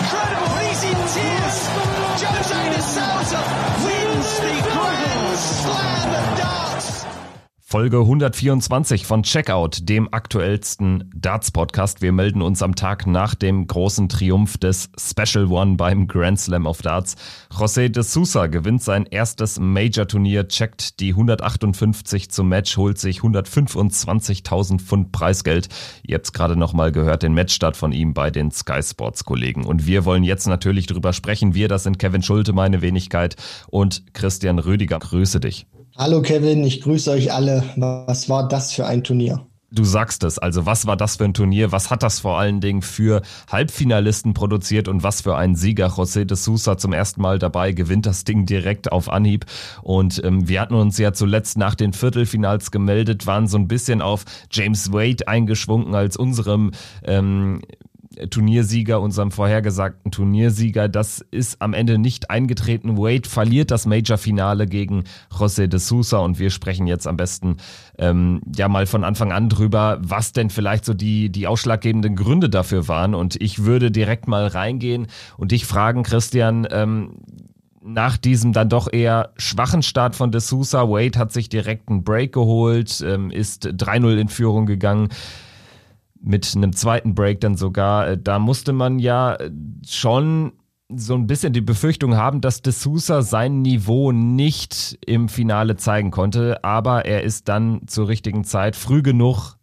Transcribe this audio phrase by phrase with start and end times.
[1.16, 1.16] incredible.
[1.16, 2.22] He's in tears.
[2.22, 3.42] Jose de Sousa
[3.84, 6.49] wins the Grand Slam of Darts.
[7.70, 12.02] Folge 124 von Checkout, dem aktuellsten Darts-Podcast.
[12.02, 16.66] Wir melden uns am Tag nach dem großen Triumph des Special One beim Grand Slam
[16.66, 17.14] of Darts.
[17.48, 24.80] José de Sousa gewinnt sein erstes Major-Turnier, checkt die 158 zum Match, holt sich 125.000
[24.80, 25.68] Pfund Preisgeld.
[26.02, 29.64] Ihr habt es gerade nochmal gehört, den Matchstart von ihm bei den Sky Sports-Kollegen.
[29.64, 31.54] Und wir wollen jetzt natürlich drüber sprechen.
[31.54, 33.36] Wir, das sind Kevin Schulte, meine Wenigkeit,
[33.68, 34.98] und Christian Rüdiger.
[34.98, 35.68] Grüße dich.
[36.00, 37.62] Hallo Kevin, ich grüße euch alle.
[37.76, 39.46] Was war das für ein Turnier?
[39.70, 41.72] Du sagst es, also was war das für ein Turnier?
[41.72, 43.20] Was hat das vor allen Dingen für
[43.52, 45.88] Halbfinalisten produziert und was für ein Sieger?
[45.88, 49.44] José de Sousa zum ersten Mal dabei, gewinnt das Ding direkt auf Anhieb.
[49.82, 54.00] Und ähm, wir hatten uns ja zuletzt nach den Viertelfinals gemeldet, waren so ein bisschen
[54.00, 56.70] auf James Wade eingeschwungen als unserem
[57.04, 57.60] ähm,
[58.30, 60.88] Turniersieger, unserem vorhergesagten Turniersieger.
[60.88, 62.98] Das ist am Ende nicht eingetreten.
[62.98, 67.58] Wade verliert das Major-Finale gegen José de Sousa und wir sprechen jetzt am besten
[67.98, 72.50] ähm, ja mal von Anfang an drüber, was denn vielleicht so die, die ausschlaggebenden Gründe
[72.50, 73.14] dafür waren.
[73.14, 77.12] Und ich würde direkt mal reingehen und dich fragen, Christian, ähm,
[77.82, 82.02] nach diesem dann doch eher schwachen Start von De Sousa, Wade hat sich direkt einen
[82.02, 85.08] Break geholt, ähm, ist 3-0 in Führung gegangen
[86.22, 88.08] mit einem zweiten Break dann sogar.
[88.08, 89.50] Äh, Da musste man ja äh,
[89.86, 90.52] schon
[90.94, 96.10] so ein bisschen die Befürchtung haben, dass De Sousa sein Niveau nicht im Finale zeigen
[96.10, 99.56] konnte, aber er ist dann zur richtigen Zeit früh genug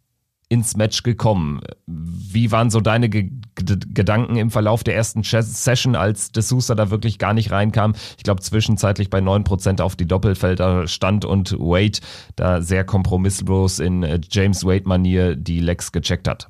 [0.48, 1.60] ins Match gekommen.
[1.86, 6.90] Wie waren so deine G Gedanken im Verlauf der ersten Session, als De Sousa da
[6.90, 7.94] wirklich gar nicht reinkam?
[8.16, 11.98] Ich glaube, zwischenzeitlich bei 9% auf die Doppelfelder stand und Wade
[12.36, 16.48] da sehr kompromisslos in äh, James Wade-Manier die Legs gecheckt hat.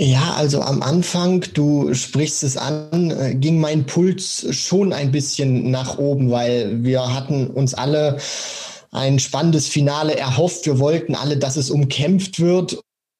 [0.00, 5.72] Ja, also am Anfang, du sprichst es an, äh, ging mein Puls schon ein bisschen
[5.72, 8.18] nach oben, weil wir hatten uns alle
[8.92, 10.66] ein spannendes Finale erhofft.
[10.66, 12.78] Wir wollten alle, dass es umkämpft wird.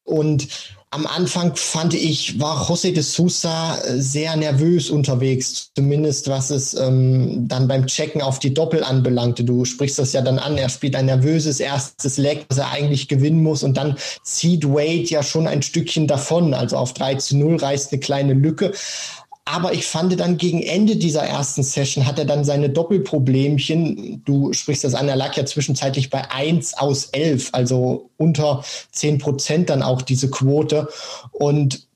[0.09, 0.49] Und
[0.91, 7.47] am Anfang fand ich, war José de Sousa sehr nervös unterwegs, zumindest was es ähm,
[7.47, 9.45] dann beim Checken auf die Doppel anbelangte.
[9.45, 13.07] Du sprichst das ja dann an, er spielt ein nervöses erstes Leg, das er eigentlich
[13.07, 17.37] gewinnen muss und dann zieht Wade ja schon ein Stückchen davon, also auf 3 zu
[17.37, 18.73] 0 reißt eine kleine Lücke.
[19.51, 24.23] Aber ich fand dann gegen Ende dieser ersten Session hat er dann seine Doppelproblemchen.
[24.27, 29.17] Du sprichst das an, er lag ja zwischenzeitlich bei 1 aus 11, also unter 10
[29.17, 30.89] Prozent dann auch diese Quote.
[31.33, 31.88] Und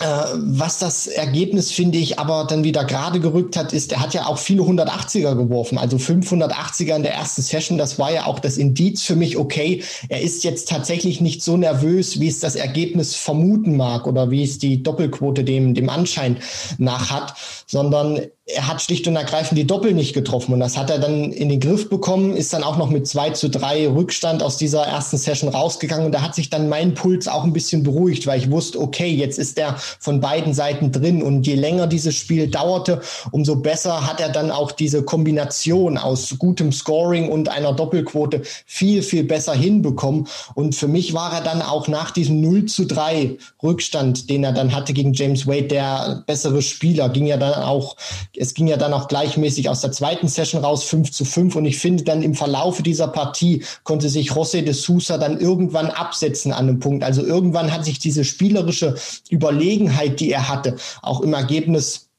[0.00, 4.26] was das Ergebnis, finde ich, aber dann wieder gerade gerückt hat, ist, er hat ja
[4.26, 7.76] auch viele 180er geworfen, also 580er in der ersten Session.
[7.78, 11.56] Das war ja auch das Indiz für mich, okay, er ist jetzt tatsächlich nicht so
[11.56, 16.38] nervös, wie es das Ergebnis vermuten mag oder wie es die Doppelquote dem, dem Anschein
[16.78, 17.34] nach hat,
[17.66, 18.20] sondern
[18.54, 20.52] er hat schlicht und ergreifend die Doppel nicht getroffen.
[20.52, 23.30] Und das hat er dann in den Griff bekommen, ist dann auch noch mit 2
[23.30, 26.06] zu 3 Rückstand aus dieser ersten Session rausgegangen.
[26.06, 29.08] Und da hat sich dann mein Puls auch ein bisschen beruhigt, weil ich wusste, okay,
[29.08, 31.22] jetzt ist er von beiden Seiten drin.
[31.22, 33.00] Und je länger dieses Spiel dauerte,
[33.30, 39.02] umso besser hat er dann auch diese Kombination aus gutem Scoring und einer Doppelquote viel,
[39.02, 40.26] viel besser hinbekommen.
[40.54, 44.52] Und für mich war er dann auch nach diesem 0 zu 3 Rückstand, den er
[44.52, 47.96] dann hatte gegen James Wade, der bessere Spieler, ging ja dann auch
[48.40, 51.56] es ging ja dann auch gleichmäßig aus der zweiten Session raus, 5 zu 5.
[51.56, 55.90] Und ich finde dann im Verlaufe dieser Partie konnte sich José de Sousa dann irgendwann
[55.90, 57.04] absetzen an einem Punkt.
[57.04, 58.94] Also irgendwann hat sich diese spielerische
[59.30, 62.09] Überlegenheit, die er hatte, auch im Ergebnis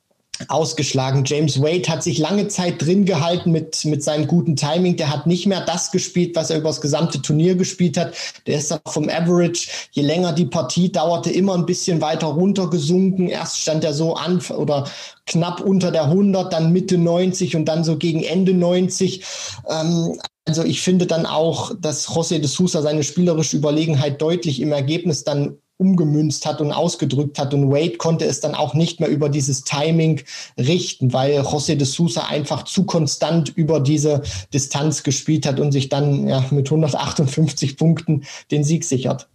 [0.48, 1.24] ausgeschlagen.
[1.26, 4.98] James Wade hat sich lange Zeit drin gehalten mit, mit seinem guten Timing.
[4.98, 8.14] Der hat nicht mehr das gespielt, was er über das gesamte Turnier gespielt hat.
[8.48, 13.30] Der ist dann vom Average, je länger die Partie dauerte, immer ein bisschen weiter runtergesunken.
[13.30, 14.88] Erst stand er so an oder
[15.26, 19.24] knapp unter der 100, dann Mitte 90 und dann so gegen Ende 90.
[19.70, 24.72] Ähm, also ich finde dann auch, dass José de Sousa seine spielerische Überlegenheit deutlich im
[24.72, 27.56] Ergebnis dann umgemünzt hat und ausgedrückt hat.
[27.56, 30.22] Und Wade konnte es dann auch nicht mehr über dieses Timing
[30.58, 34.22] richten, weil José de Sousa einfach zu konstant über diese
[34.54, 39.31] Distanz gespielt hat und sich dann ja, mit 158 Punkten den Sieg sichert.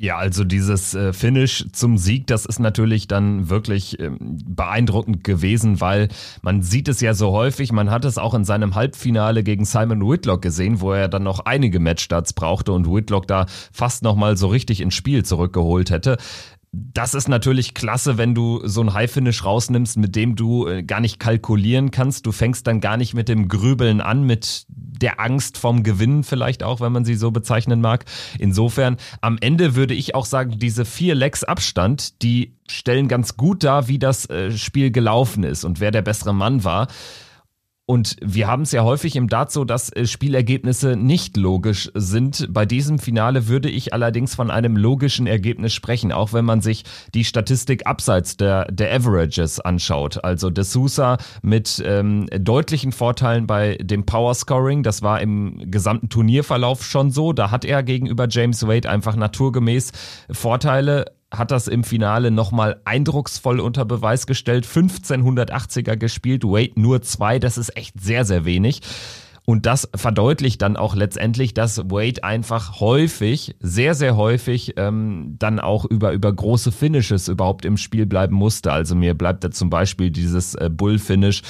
[0.00, 5.80] Ja, also dieses äh, Finish zum Sieg, das ist natürlich dann wirklich ähm, beeindruckend gewesen,
[5.80, 6.06] weil
[6.40, 7.72] man sieht es ja so häufig.
[7.72, 11.40] Man hat es auch in seinem Halbfinale gegen Simon Whitlock gesehen, wo er dann noch
[11.40, 16.16] einige Matchstarts brauchte und Whitlock da fast nochmal so richtig ins Spiel zurückgeholt hätte
[16.72, 21.00] das ist natürlich klasse, wenn du so ein High-Finish rausnimmst, mit dem du äh, gar
[21.00, 22.26] nicht kalkulieren kannst.
[22.26, 26.62] Du fängst dann gar nicht mit dem Grübeln an, mit der Angst vom Gewinnen vielleicht
[26.62, 28.04] auch, wenn man sie so bezeichnen mag.
[28.38, 33.64] Insofern, am Ende würde ich auch sagen, diese vier Lecks Abstand, die stellen ganz gut
[33.64, 36.88] dar, wie das äh, Spiel gelaufen ist und wer der bessere Mann war.
[37.90, 42.46] Und wir haben es ja häufig im Dart so, dass äh, Spielergebnisse nicht logisch sind.
[42.50, 46.84] Bei diesem Finale würde ich allerdings von einem logischen Ergebnis sprechen, auch wenn man sich
[47.14, 50.22] die Statistik abseits der, der Averages anschaut.
[50.22, 54.82] Also De Sousa mit ähm, deutlichen Vorteilen bei dem Power Scoring.
[54.82, 57.32] Das war im gesamten Turnierverlauf schon so.
[57.32, 59.92] Da hat er gegenüber James Wade einfach naturgemäß
[60.30, 64.66] Vorteile hat das im Finale nochmal eindrucksvoll unter Beweis gestellt.
[64.66, 68.80] 1580er gespielt, Wade nur zwei, das ist echt sehr, sehr wenig.
[69.48, 75.58] Und das verdeutlicht dann auch letztendlich, dass Wade einfach häufig, sehr, sehr häufig, ähm, dann
[75.58, 78.72] auch über, über große Finishes überhaupt im Spiel bleiben musste.
[78.72, 81.40] Also mir bleibt da zum Beispiel dieses äh, Bull-Finish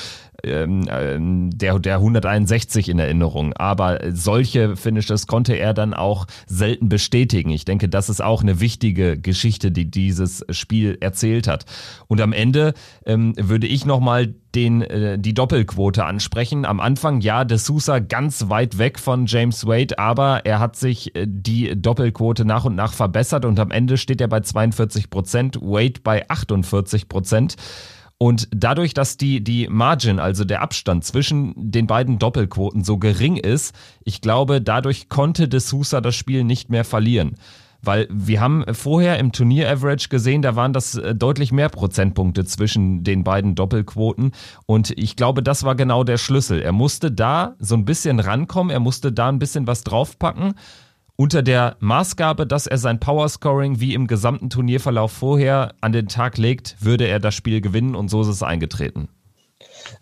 [0.44, 3.52] ähm, ähm, der, der 161 in Erinnerung.
[3.54, 7.50] Aber solche Finishes konnte er dann auch selten bestätigen.
[7.50, 11.64] Ich denke, das ist auch eine wichtige Geschichte, die dieses Spiel erzählt hat.
[12.06, 12.74] Und am Ende
[13.04, 16.64] ähm, würde ich nochmal den, äh, die Doppelquote ansprechen.
[16.64, 21.14] Am Anfang, ja, De Sousa ganz weit weg von James Wade, aber er hat sich
[21.14, 25.60] äh, die Doppelquote nach und nach verbessert und am Ende steht er bei 42 Prozent,
[25.60, 27.56] Wade bei 48 Prozent.
[28.18, 33.36] Und dadurch, dass die, die Margin, also der Abstand zwischen den beiden Doppelquoten so gering
[33.36, 33.74] ist,
[34.04, 37.36] ich glaube, dadurch konnte De Sousa das Spiel nicht mehr verlieren.
[37.80, 43.04] Weil wir haben vorher im Turnier-Average gesehen, da waren das äh, deutlich mehr Prozentpunkte zwischen
[43.04, 44.32] den beiden Doppelquoten.
[44.66, 46.60] Und ich glaube, das war genau der Schlüssel.
[46.60, 50.54] Er musste da so ein bisschen rankommen, er musste da ein bisschen was draufpacken
[51.20, 56.38] unter der Maßgabe, dass er sein Powerscoring wie im gesamten Turnierverlauf vorher an den Tag
[56.38, 59.08] legt, würde er das Spiel gewinnen und so ist es eingetreten.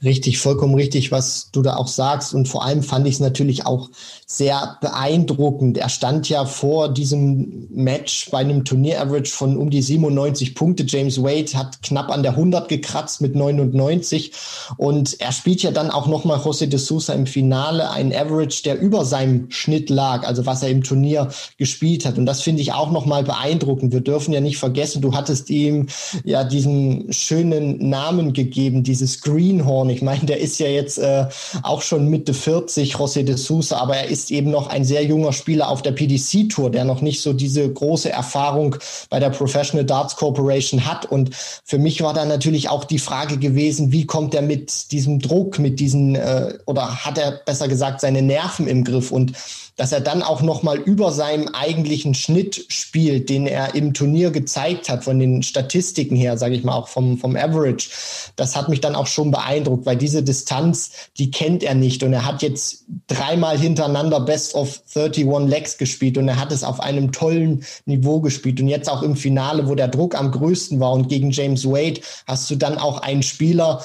[0.03, 2.35] Richtig, vollkommen richtig, was du da auch sagst.
[2.35, 3.91] Und vor allem fand ich es natürlich auch
[4.27, 5.79] sehr beeindruckend.
[5.79, 10.85] Er stand ja vor diesem Match bei einem Turnier-Average von um die 97 Punkte.
[10.87, 14.33] James Wade hat knapp an der 100 gekratzt mit 99.
[14.77, 18.81] Und er spielt ja dann auch nochmal José de Sousa im Finale, ein Average, der
[18.81, 22.19] über seinem Schnitt lag, also was er im Turnier gespielt hat.
[22.19, 23.93] Und das finde ich auch nochmal beeindruckend.
[23.93, 25.87] Wir dürfen ja nicht vergessen, du hattest ihm
[26.25, 29.90] ja diesen schönen Namen gegeben, dieses Greenhorn Horn.
[29.90, 31.26] Ich meine, der ist ja jetzt äh,
[31.62, 35.32] auch schon Mitte 40, José de Sousa, aber er ist eben noch ein sehr junger
[35.32, 38.76] Spieler auf der PDC Tour, der noch nicht so diese große Erfahrung
[39.11, 41.06] bei der Professional Darts Corporation hat.
[41.06, 41.34] Und
[41.64, 45.58] für mich war da natürlich auch die Frage gewesen, wie kommt er mit diesem Druck,
[45.58, 49.12] mit diesen, äh, oder hat er besser gesagt seine Nerven im Griff?
[49.12, 49.32] Und
[49.76, 54.31] dass er dann auch noch mal über seinem eigentlichen Schnitt spielt, den er im Turnier
[54.31, 57.90] gezeigt hat, von den Statistiken her, sage ich mal, auch vom, vom Average.
[58.37, 62.02] Das hat mich dann auch schon beeindruckt, weil diese Distanz, die kennt er nicht.
[62.02, 66.64] Und er hat jetzt dreimal hintereinander Best of 31 Legs gespielt und er hat es
[66.64, 68.61] auf einem tollen Niveau gespielt.
[68.61, 72.00] Und jetzt auch im Finale, wo der Druck am größten war und gegen James Wade,
[72.26, 73.82] hast du dann auch einen Spieler,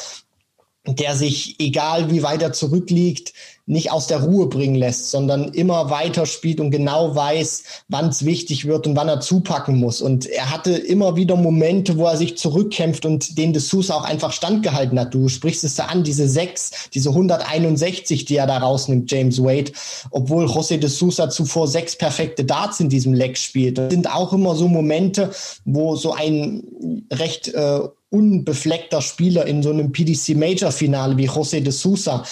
[0.87, 3.33] der sich, egal wie weit er zurückliegt,
[3.65, 8.25] nicht aus der Ruhe bringen lässt, sondern immer weiter spielt und genau weiß, wann es
[8.25, 10.01] wichtig wird und wann er zupacken muss.
[10.01, 14.31] Und er hatte immer wieder Momente, wo er sich zurückkämpft und den Dessous auch einfach
[14.31, 15.13] standgehalten hat.
[15.13, 19.71] Du sprichst es da an, diese sechs, diese 161, die er da rausnimmt, James Wade,
[20.09, 23.77] obwohl José de Sousa zuvor sechs perfekte Darts in diesem Leck spielt.
[23.77, 25.31] Das sind auch immer so Momente,
[25.65, 26.63] wo so ein
[27.11, 27.79] recht äh,
[28.11, 32.23] unbefleckter Spieler in so einem PDC Major Finale wie José de Sousa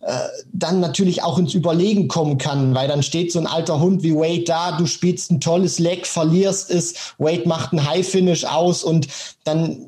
[0.00, 0.12] äh,
[0.52, 4.14] dann natürlich auch ins Überlegen kommen kann, weil dann steht so ein alter Hund wie
[4.14, 8.84] Wade da, du spielst ein tolles Leck, verlierst es, Wade macht ein High Finish aus
[8.84, 9.08] und
[9.44, 9.86] dann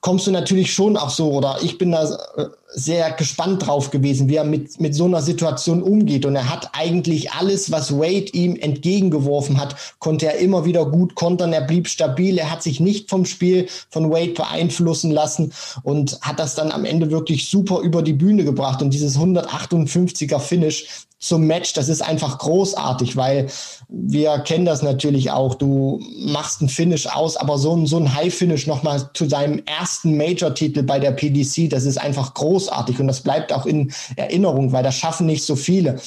[0.00, 2.02] kommst du natürlich schon auch so, oder ich bin da
[2.36, 6.24] äh, sehr gespannt drauf gewesen, wie er mit, mit so einer Situation umgeht.
[6.24, 11.14] Und er hat eigentlich alles, was Wade ihm entgegengeworfen hat, konnte er immer wieder gut
[11.14, 11.52] kontern.
[11.52, 12.38] Er blieb stabil.
[12.38, 15.52] Er hat sich nicht vom Spiel von Wade beeinflussen lassen
[15.82, 18.82] und hat das dann am Ende wirklich super über die Bühne gebracht.
[18.82, 23.46] Und dieses 158er Finish, zum Match, das ist einfach großartig, weil
[23.88, 25.54] wir kennen das natürlich auch.
[25.54, 30.16] Du machst ein Finish aus, aber so ein, so ein High-Finish nochmal zu seinem ersten
[30.16, 32.61] Major-Titel bei der PDC, das ist einfach großartig
[33.00, 36.00] und das bleibt auch in Erinnerung, weil das schaffen nicht so viele.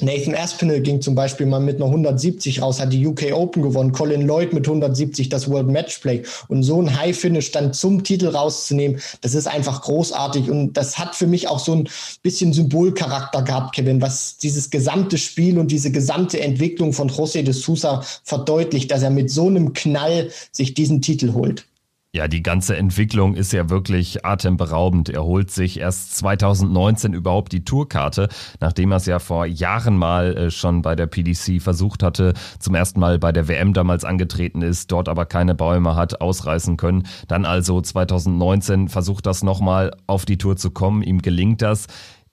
[0.00, 3.92] Nathan Aspinall ging zum Beispiel mal mit einer 170 raus, hat die UK Open gewonnen.
[3.92, 6.22] Colin Lloyd mit 170 das World Matchplay.
[6.48, 10.50] Und so ein High Finish dann zum Titel rauszunehmen, das ist einfach großartig.
[10.50, 11.88] Und das hat für mich auch so ein
[12.22, 17.52] bisschen Symbolcharakter gehabt, Kevin, was dieses gesamte Spiel und diese gesamte Entwicklung von José de
[17.52, 21.66] Sousa verdeutlicht, dass er mit so einem Knall sich diesen Titel holt.
[22.12, 25.10] Ja, die ganze Entwicklung ist ja wirklich atemberaubend.
[25.10, 30.36] Er holt sich erst 2019 überhaupt die Tourkarte, nachdem er es ja vor Jahren mal
[30.36, 34.60] äh, schon bei der PDC versucht hatte, zum ersten Mal bei der WM damals angetreten
[34.60, 37.06] ist, dort aber keine Bäume hat ausreißen können.
[37.28, 41.04] Dann also 2019 versucht das nochmal auf die Tour zu kommen.
[41.04, 41.86] Ihm gelingt das.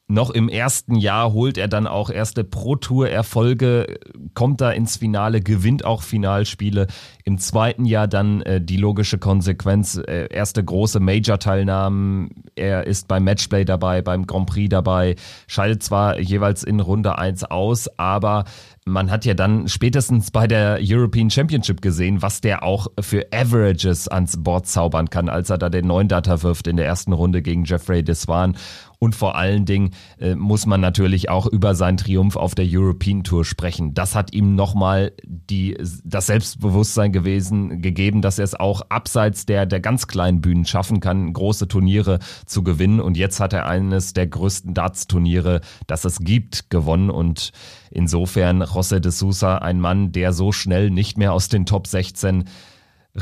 [0.09, 3.99] Noch im ersten Jahr holt er dann auch erste Pro-Tour-Erfolge,
[4.33, 6.87] kommt da ins Finale, gewinnt auch Finalspiele.
[7.25, 12.29] Im zweiten Jahr dann äh, die logische Konsequenz, äh, erste große Major-Teilnahmen.
[12.55, 17.43] Er ist beim Matchplay dabei, beim Grand Prix dabei, scheidet zwar jeweils in Runde 1
[17.43, 18.45] aus, aber
[18.87, 24.07] man hat ja dann spätestens bei der European Championship gesehen, was der auch für Averages
[24.07, 27.41] ans Board zaubern kann, als er da den neuen Data wirft in der ersten Runde
[27.41, 28.55] gegen Jeffrey Deswan.
[28.99, 33.23] Und vor allen Dingen äh, muss man natürlich auch über seinen Triumph auf der European
[33.23, 33.93] Tour sprechen.
[33.93, 39.65] Das hat ihm nochmal die, das Selbstbewusstsein gewesen, gegeben, dass er es auch abseits der,
[39.65, 42.99] der ganz kleinen Bühnen schaffen kann, große Turniere zu gewinnen.
[42.99, 47.11] Und jetzt hat er eines der größten Darts-Turniere, das es gibt, gewonnen.
[47.11, 47.51] Und
[47.91, 52.45] insofern José de Sousa, ein Mann, der so schnell nicht mehr aus den Top 16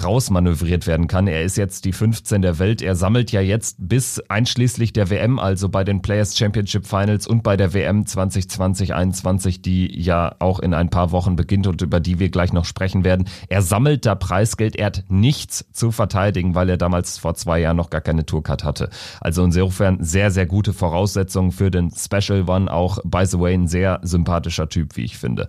[0.02, 1.28] rausmanövriert werden kann.
[1.28, 2.82] Er ist jetzt die 15 der Welt.
[2.82, 7.44] Er sammelt ja jetzt bis einschließlich der WM, also bei den Players Championship Finals und
[7.44, 12.20] bei der WM 2020-21, die ja auch in ein paar Wochen beginnt und über die
[12.20, 13.28] wir gleich noch sprechen werden.
[13.48, 14.76] Er sammelt da Preisgeld.
[14.76, 18.64] Er hat nichts zu verteidigen, weil er damals vor zwei Jahren noch gar keine Tourcard
[18.64, 18.90] hatte.
[19.22, 22.72] Also insofern sehr, sehr gute Voraussetzungen für den Special One.
[22.72, 25.48] Auch, by the way, ein sehr sympathischer Typ, wie ich finde.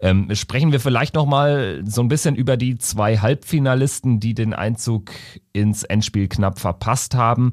[0.00, 4.34] Ähm, sprechen wir vielleicht noch mal so ein bisschen über die zwei Halbfinalisten Finalisten, die
[4.34, 5.12] den Einzug
[5.52, 7.52] ins Endspiel knapp verpasst haben.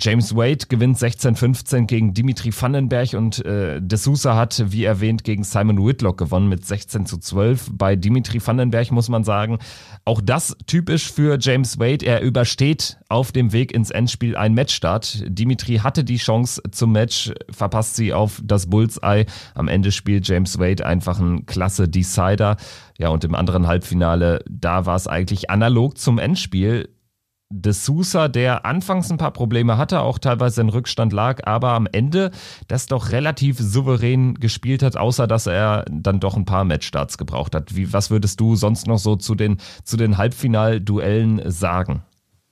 [0.00, 5.42] James Wade gewinnt 16-15 gegen Dimitri Vandenberg und äh, De Sousa hat, wie erwähnt, gegen
[5.42, 7.70] Simon Whitlock gewonnen mit 16 zu 12.
[7.72, 9.58] Bei Dimitri Vandenberg muss man sagen,
[10.04, 12.06] auch das typisch für James Wade.
[12.06, 15.24] Er übersteht auf dem Weg ins Endspiel ein Matchstart.
[15.26, 19.26] Dimitri hatte die Chance zum Match, verpasst sie auf das Bullseye.
[19.54, 22.56] Am Ende spielt James Wade einfach ein klasse Decider.
[22.98, 26.88] Ja, und im anderen Halbfinale, da war es eigentlich analog zum Endspiel
[27.50, 31.88] de Sousa, der anfangs ein paar Probleme hatte, auch teilweise in Rückstand lag, aber am
[31.90, 32.30] Ende
[32.66, 37.54] das doch relativ souverän gespielt hat, außer dass er dann doch ein paar Matchstarts gebraucht
[37.54, 37.74] hat.
[37.74, 42.02] Wie, was würdest du sonst noch so zu den, zu den Halbfinalduellen sagen?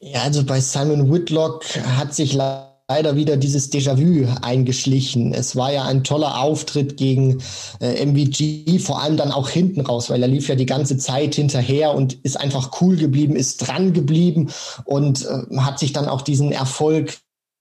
[0.01, 1.65] Ja, also bei Simon Whitlock
[1.97, 5.35] hat sich leider leider wieder dieses Déjà-vu eingeschlichen.
[5.35, 7.43] Es war ja ein toller Auftritt gegen
[7.81, 11.35] äh, MVG, vor allem dann auch hinten raus, weil er lief ja die ganze Zeit
[11.35, 14.51] hinterher und ist einfach cool geblieben, ist dran geblieben
[14.85, 17.19] und äh, hat sich dann auch diesen Erfolg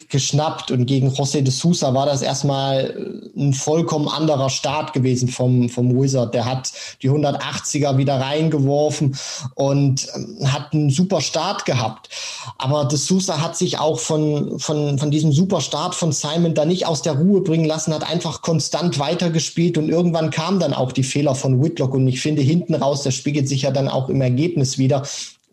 [0.10, 5.28] geschnappt und gegen José de Sousa war das erstmal äh, ein vollkommen anderer Start gewesen
[5.28, 6.34] vom, vom Wizard.
[6.34, 6.72] Der hat
[7.02, 9.18] die 180er wieder reingeworfen
[9.56, 12.10] und ähm, hat einen super Start gehabt.
[12.58, 16.66] Aber de Sousa hat sich auch von, von, von diesem super Start von Simon da
[16.66, 20.92] nicht aus der Ruhe bringen lassen, hat einfach konstant weitergespielt und irgendwann kamen dann auch
[20.92, 24.10] die Fehler von Whitlock und ich finde hinten raus, das spiegelt sich ja dann auch
[24.10, 25.04] im Ergebnis wieder,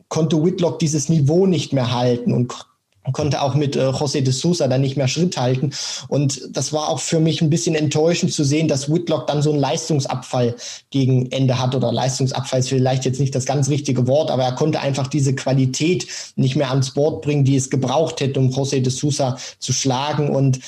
[0.08, 2.48] konnte Whitlock dieses Niveau nicht mehr halten und
[3.10, 5.72] konnte auch mit äh, José de Sousa dann nicht mehr Schritt halten.
[6.06, 9.50] Und das war auch für mich ein bisschen enttäuschend zu sehen, dass Whitlock dann so
[9.50, 10.54] einen Leistungsabfall
[10.90, 11.74] gegen Ende hat.
[11.74, 15.34] Oder Leistungsabfall ist vielleicht jetzt nicht das ganz richtige Wort, aber er konnte einfach diese
[15.34, 16.06] Qualität
[16.36, 20.30] nicht mehr ans Board bringen, die es gebraucht hätte, um José de Sousa zu schlagen.
[20.30, 20.60] Und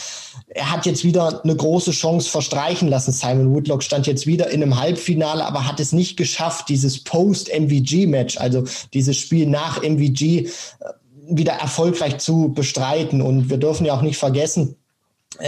[0.48, 3.12] er hat jetzt wieder eine große Chance verstreichen lassen.
[3.12, 8.38] Simon Whitlock stand jetzt wieder in einem Halbfinale, aber hat es nicht geschafft, dieses Post-MVG-Match,
[8.38, 10.48] also dieses Spiel nach MVG,
[11.28, 13.22] wieder erfolgreich zu bestreiten.
[13.22, 14.76] Und wir dürfen ja auch nicht vergessen,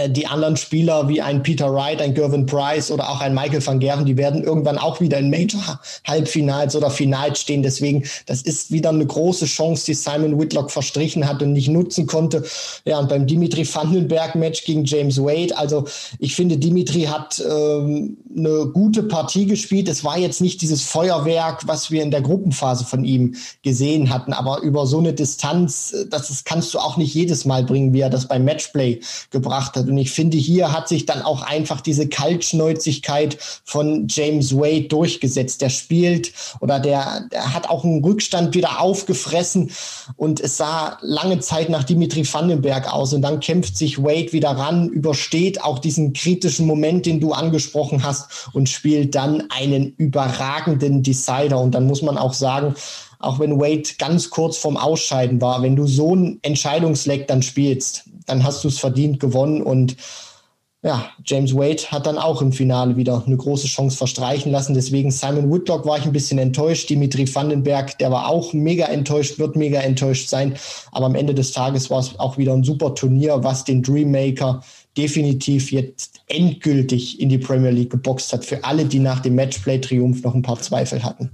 [0.09, 3.79] die anderen Spieler wie ein Peter Wright, ein Gervin Price oder auch ein Michael van
[3.79, 7.63] Gerven, die werden irgendwann auch wieder in Major-Halbfinals oder Finals stehen.
[7.63, 12.07] Deswegen, das ist wieder eine große Chance, die Simon Whitlock verstrichen hat und nicht nutzen
[12.07, 12.43] konnte.
[12.85, 15.85] Ja, und beim Dimitri Vandenberg-Match gegen James Wade, also
[16.19, 19.89] ich finde, Dimitri hat ähm, eine gute Partie gespielt.
[19.89, 24.33] Es war jetzt nicht dieses Feuerwerk, was wir in der Gruppenphase von ihm gesehen hatten,
[24.33, 27.93] aber über so eine Distanz, äh, das, das kannst du auch nicht jedes Mal bringen,
[27.93, 28.99] wie er das beim Matchplay
[29.31, 29.76] gebracht hat.
[29.85, 35.61] Und ich finde, hier hat sich dann auch einfach diese Kaltschnäuzigkeit von James Wade durchgesetzt.
[35.61, 39.71] Der spielt oder der, der hat auch einen Rückstand wieder aufgefressen
[40.15, 43.13] und es sah lange Zeit nach Dimitri Vandenberg aus.
[43.13, 48.03] Und dann kämpft sich Wade wieder ran, übersteht auch diesen kritischen Moment, den du angesprochen
[48.03, 51.59] hast und spielt dann einen überragenden Decider.
[51.59, 52.75] Und dann muss man auch sagen,
[53.19, 58.05] auch wenn Wade ganz kurz vorm Ausscheiden war, wenn du so ein Entscheidungsleck dann spielst,
[58.27, 59.97] dann hast du es verdient gewonnen und
[60.83, 64.75] ja, James Wade hat dann auch im Finale wieder eine große Chance verstreichen lassen.
[64.75, 66.89] Deswegen Simon Woodlock war ich ein bisschen enttäuscht.
[66.89, 70.55] Dimitri Vandenberg, der war auch mega enttäuscht, wird mega enttäuscht sein.
[70.91, 74.61] Aber am Ende des Tages war es auch wieder ein super Turnier, was den Dreammaker
[74.95, 78.45] definitiv jetzt endgültig in die Premier League geboxt hat.
[78.45, 81.31] Für alle, die nach dem Matchplay-Triumph noch ein paar Zweifel hatten.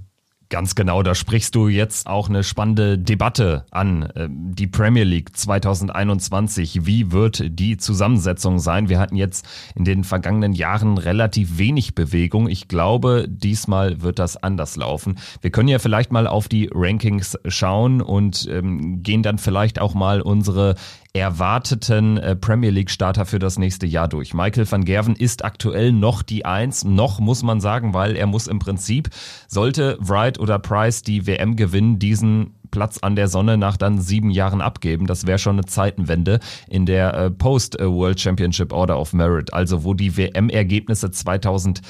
[0.50, 4.12] Ganz genau, da sprichst du jetzt auch eine spannende Debatte an.
[4.14, 8.88] Ähm, die Premier League 2021, wie wird die Zusammensetzung sein?
[8.88, 12.48] Wir hatten jetzt in den vergangenen Jahren relativ wenig Bewegung.
[12.48, 15.18] Ich glaube, diesmal wird das anders laufen.
[15.40, 19.94] Wir können ja vielleicht mal auf die Rankings schauen und ähm, gehen dann vielleicht auch
[19.94, 20.74] mal unsere
[21.14, 24.34] erwarteten äh, Premier League Starter für das nächste Jahr durch.
[24.34, 28.48] Michael van Gerven ist aktuell noch die Eins, noch muss man sagen, weil er muss
[28.48, 29.10] im Prinzip,
[29.46, 34.30] sollte Wright oder Price die WM gewinnen, diesen Platz an der Sonne nach dann sieben
[34.30, 35.06] Jahren abgeben.
[35.06, 39.94] Das wäre schon eine Zeitenwende in der äh, Post-World Championship Order of Merit, also wo
[39.94, 41.80] die WM-Ergebnisse 2000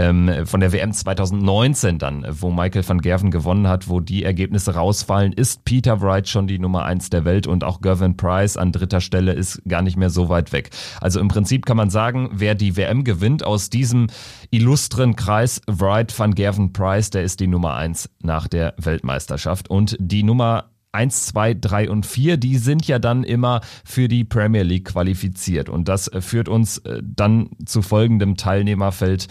[0.00, 4.74] ähm, von der WM 2019 dann, wo Michael van Gerven gewonnen hat, wo die Ergebnisse
[4.74, 8.72] rausfallen, ist Peter Wright schon die Nummer eins der Welt und auch Gervin Price an
[8.72, 10.70] dritter Stelle ist gar nicht mehr so weit weg.
[11.02, 14.06] Also im Prinzip kann man sagen, wer die WM gewinnt aus diesem
[14.50, 19.98] illustren Kreis Wright van Gerven Price, der ist die Nummer eins nach der Weltmeisterschaft und
[20.00, 24.62] die Nummer 1, 2, 3 und 4, die sind ja dann immer für die Premier
[24.62, 25.68] League qualifiziert.
[25.68, 29.28] Und das führt uns äh, dann zu folgendem Teilnehmerfeld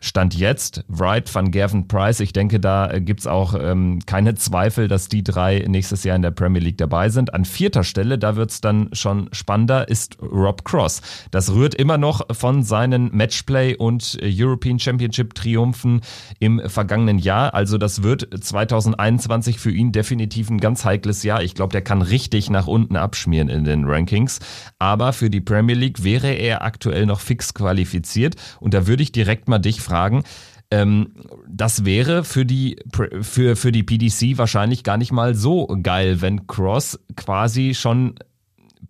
[0.00, 4.86] Stand jetzt, Wright, Van Gerven, Price, ich denke, da äh, gibt's auch ähm, keine Zweifel,
[4.86, 7.34] dass die drei nächstes Jahr in der Premier League dabei sind.
[7.34, 11.02] An vierter Stelle, da wird's dann schon spannender, ist Rob Cross.
[11.32, 16.02] Das rührt immer noch von seinen Matchplay- und äh, European Championship-Triumphen
[16.38, 17.54] im vergangenen Jahr.
[17.54, 21.42] Also das wird 2021 für ihn definitiv ein ganz heikles Jahr.
[21.42, 24.38] Ich glaube, der kann richtig nach unten abschmieren in den Rankings.
[24.78, 28.36] Aber für die Premier League wäre er aktuell noch fix qualifiziert.
[28.60, 30.22] Und da würde ich direkt mal dich fragen.
[30.70, 31.14] Ähm,
[31.48, 32.76] das wäre für die,
[33.22, 38.16] für, für die PDC wahrscheinlich gar nicht mal so geil, wenn Cross quasi schon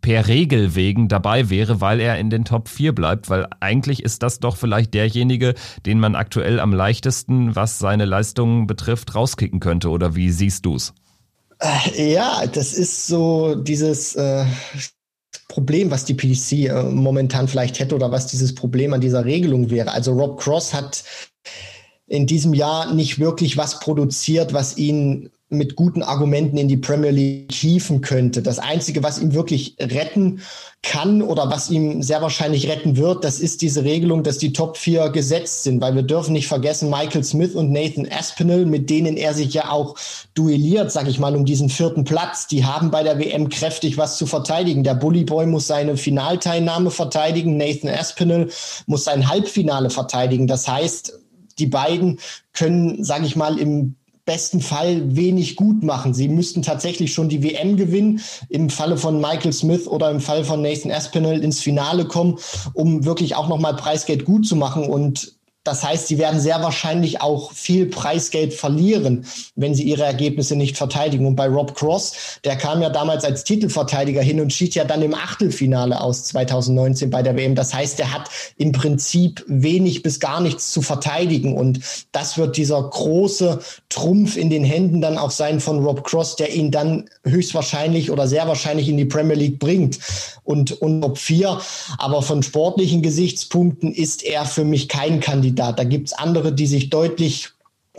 [0.01, 4.23] per Regel wegen dabei wäre, weil er in den Top 4 bleibt, weil eigentlich ist
[4.23, 5.55] das doch vielleicht derjenige,
[5.87, 9.91] den man aktuell am leichtesten, was seine Leistungen betrifft, rauskicken könnte.
[9.91, 10.95] Oder wie siehst du's?
[11.61, 14.45] Äh, ja, das ist so dieses äh,
[15.49, 19.71] Problem, was die PDC äh, momentan vielleicht hätte oder was dieses Problem an dieser Regelung
[19.71, 19.93] wäre.
[19.93, 21.05] Also Rob Cross hat
[22.07, 27.11] in diesem Jahr nicht wirklich was produziert, was ihn mit guten Argumenten in die Premier
[27.11, 28.43] League hieven könnte.
[28.43, 30.43] Das Einzige, was ihn wirklich retten
[30.83, 34.77] kann oder was ihm sehr wahrscheinlich retten wird, das ist diese Regelung, dass die Top
[34.77, 39.17] 4 gesetzt sind, weil wir dürfen nicht vergessen, Michael Smith und Nathan Aspinall, mit denen
[39.17, 39.97] er sich ja auch
[40.35, 44.19] duelliert, sag ich mal, um diesen vierten Platz, die haben bei der WM kräftig was
[44.19, 44.85] zu verteidigen.
[44.85, 48.51] Der Bully Boy muss seine Finalteilnahme verteidigen, Nathan Aspinall
[48.87, 50.47] muss sein Halbfinale verteidigen.
[50.47, 51.19] Das heißt,
[51.59, 52.21] die beiden
[52.53, 53.97] können, sage ich mal, im
[54.29, 56.13] besten Fall wenig gut machen.
[56.13, 60.45] Sie müssten tatsächlich schon die WM gewinnen, im Falle von Michael Smith oder im Fall
[60.45, 62.39] von Nathan Aspinall ins Finale kommen,
[62.75, 64.85] um wirklich auch nochmal Preisgeld gut zu machen.
[64.85, 65.38] Und
[65.69, 70.79] das heißt, sie werden sehr wahrscheinlich auch viel Preisgeld verlieren, wenn sie ihre Ergebnisse nicht
[70.79, 71.27] verteidigen.
[71.27, 75.03] Und bei Rob Cross, der kam ja damals als Titelverteidiger hin und schied ja dann
[75.03, 77.55] im Achtelfinale aus 2019 bei der WM.
[77.55, 81.55] Das heißt, er hat im Prinzip wenig bis gar nichts zu verteidigen.
[81.55, 81.81] Und
[82.13, 83.59] das wird dieser große
[83.91, 88.27] Trumpf in den Händen dann auch sein von Rob Cross, der ihn dann höchstwahrscheinlich oder
[88.27, 89.99] sehr wahrscheinlich in die Premier League bringt.
[90.45, 91.61] Und, und Top 4.
[91.99, 95.79] Aber von sportlichen Gesichtspunkten ist er für mich kein Kandidat Kandidat.
[95.79, 97.51] Da gibt es andere, die sich deutlich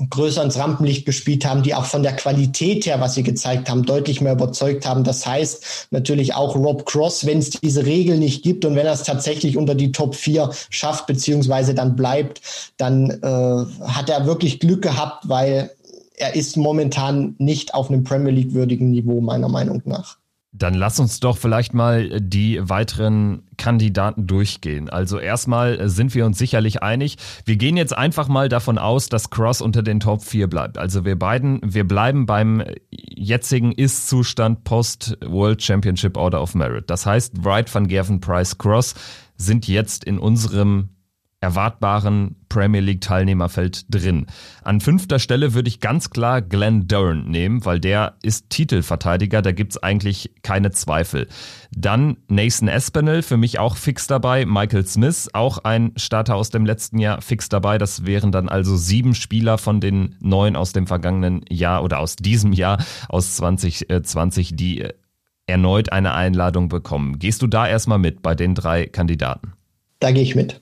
[0.10, 3.84] größer ins Rampenlicht gespielt haben, die auch von der Qualität her, was sie gezeigt haben,
[3.84, 5.04] deutlich mehr überzeugt haben.
[5.04, 8.94] Das heißt natürlich auch Rob Cross, wenn es diese Regel nicht gibt und wenn er
[8.94, 12.40] es tatsächlich unter die Top 4 schafft, beziehungsweise dann bleibt,
[12.78, 15.70] dann äh, hat er wirklich Glück gehabt, weil
[16.16, 20.19] er ist momentan nicht auf einem Premier League würdigen Niveau, meiner Meinung nach.
[20.52, 24.90] Dann lass uns doch vielleicht mal die weiteren Kandidaten durchgehen.
[24.90, 27.18] Also erstmal sind wir uns sicherlich einig.
[27.46, 30.80] Wir gehen jetzt einfach mal davon aus, dass Cross unter den Top 4 bleibt.
[30.80, 36.90] Also wir beiden, wir bleiben beim jetzigen Ist-Zustand Post World Championship Order of Merit.
[36.90, 38.96] Das heißt, Wright van Gerven Price Cross
[39.38, 40.90] sind jetzt in unserem
[41.42, 44.26] erwartbaren Premier League Teilnehmerfeld drin.
[44.62, 49.52] An fünfter Stelle würde ich ganz klar Glenn Durant nehmen, weil der ist Titelverteidiger, da
[49.52, 51.28] gibt's eigentlich keine Zweifel.
[51.72, 54.46] Dann Nathan Espinel, für mich auch fix dabei.
[54.46, 57.78] Michael Smith, auch ein Starter aus dem letzten Jahr, fix dabei.
[57.78, 62.18] Das wären dann also sieben Spieler von den neun aus dem vergangenen Jahr oder aus
[62.18, 64.86] diesem Jahr, aus 2020, die
[65.48, 67.18] erneut eine Einladung bekommen.
[67.18, 69.54] Gehst du da erstmal mit bei den drei Kandidaten?
[70.00, 70.62] Da gehe ich mit.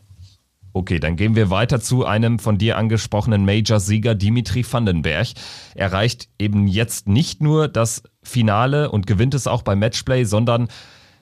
[0.77, 5.29] Okay, dann gehen wir weiter zu einem von dir angesprochenen Major-Sieger Dimitri Vandenberg.
[5.73, 10.67] Er erreicht eben jetzt nicht nur das Finale und gewinnt es auch beim Matchplay, sondern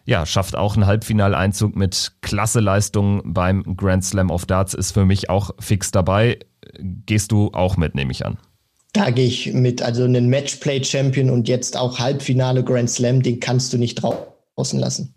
[0.04, 5.30] ja, schafft auch einen Halbfinaleinzug mit Klasseleistungen beim Grand Slam of Darts, ist für mich
[5.30, 6.40] auch fix dabei.
[6.78, 8.38] Gehst du auch mit, nehme ich an.
[8.92, 9.82] Da gehe ich mit.
[9.82, 15.16] Also einen Matchplay-Champion und jetzt auch Halbfinale Grand Slam, den kannst du nicht draußen lassen.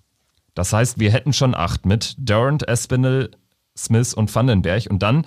[0.55, 3.33] Das heißt, wir hätten schon acht mit Durant, Espinel,
[3.79, 4.87] Smith und Vandenberg.
[4.91, 5.27] Und dann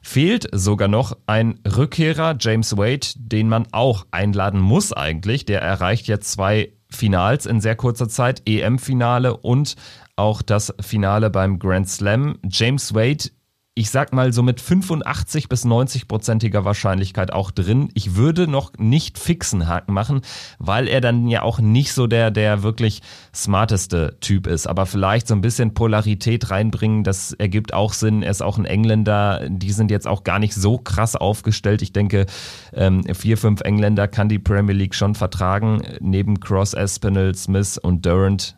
[0.00, 5.44] fehlt sogar noch ein Rückkehrer, James Wade, den man auch einladen muss eigentlich.
[5.44, 9.76] Der erreicht jetzt zwei Finals in sehr kurzer Zeit, EM-Finale und
[10.16, 12.38] auch das Finale beim Grand Slam.
[12.48, 13.30] James Wade
[13.74, 17.88] ich sag mal so mit 85 bis 90 prozentiger Wahrscheinlichkeit auch drin.
[17.94, 20.20] Ich würde noch nicht fixen Haken machen,
[20.58, 23.00] weil er dann ja auch nicht so der, der wirklich
[23.34, 24.66] smarteste Typ ist.
[24.66, 28.22] Aber vielleicht so ein bisschen Polarität reinbringen, das ergibt auch Sinn.
[28.22, 29.48] Er ist auch ein Engländer.
[29.48, 31.80] Die sind jetzt auch gar nicht so krass aufgestellt.
[31.80, 32.26] Ich denke,
[32.74, 35.80] ähm, vier, fünf Engländer kann die Premier League schon vertragen.
[36.00, 38.54] Neben Cross, Espinel, Smith und Durant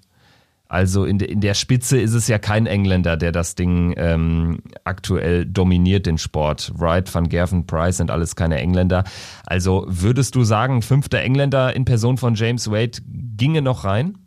[0.75, 4.59] also in, de, in der Spitze ist es ja kein Engländer, der das Ding ähm,
[4.83, 6.73] aktuell dominiert, den Sport.
[6.75, 9.05] Wright, Van Gerven, Price sind alles keine Engländer.
[9.47, 12.99] Also würdest du sagen, fünfter Engländer in Person von James Wade
[13.37, 14.19] ginge noch rein?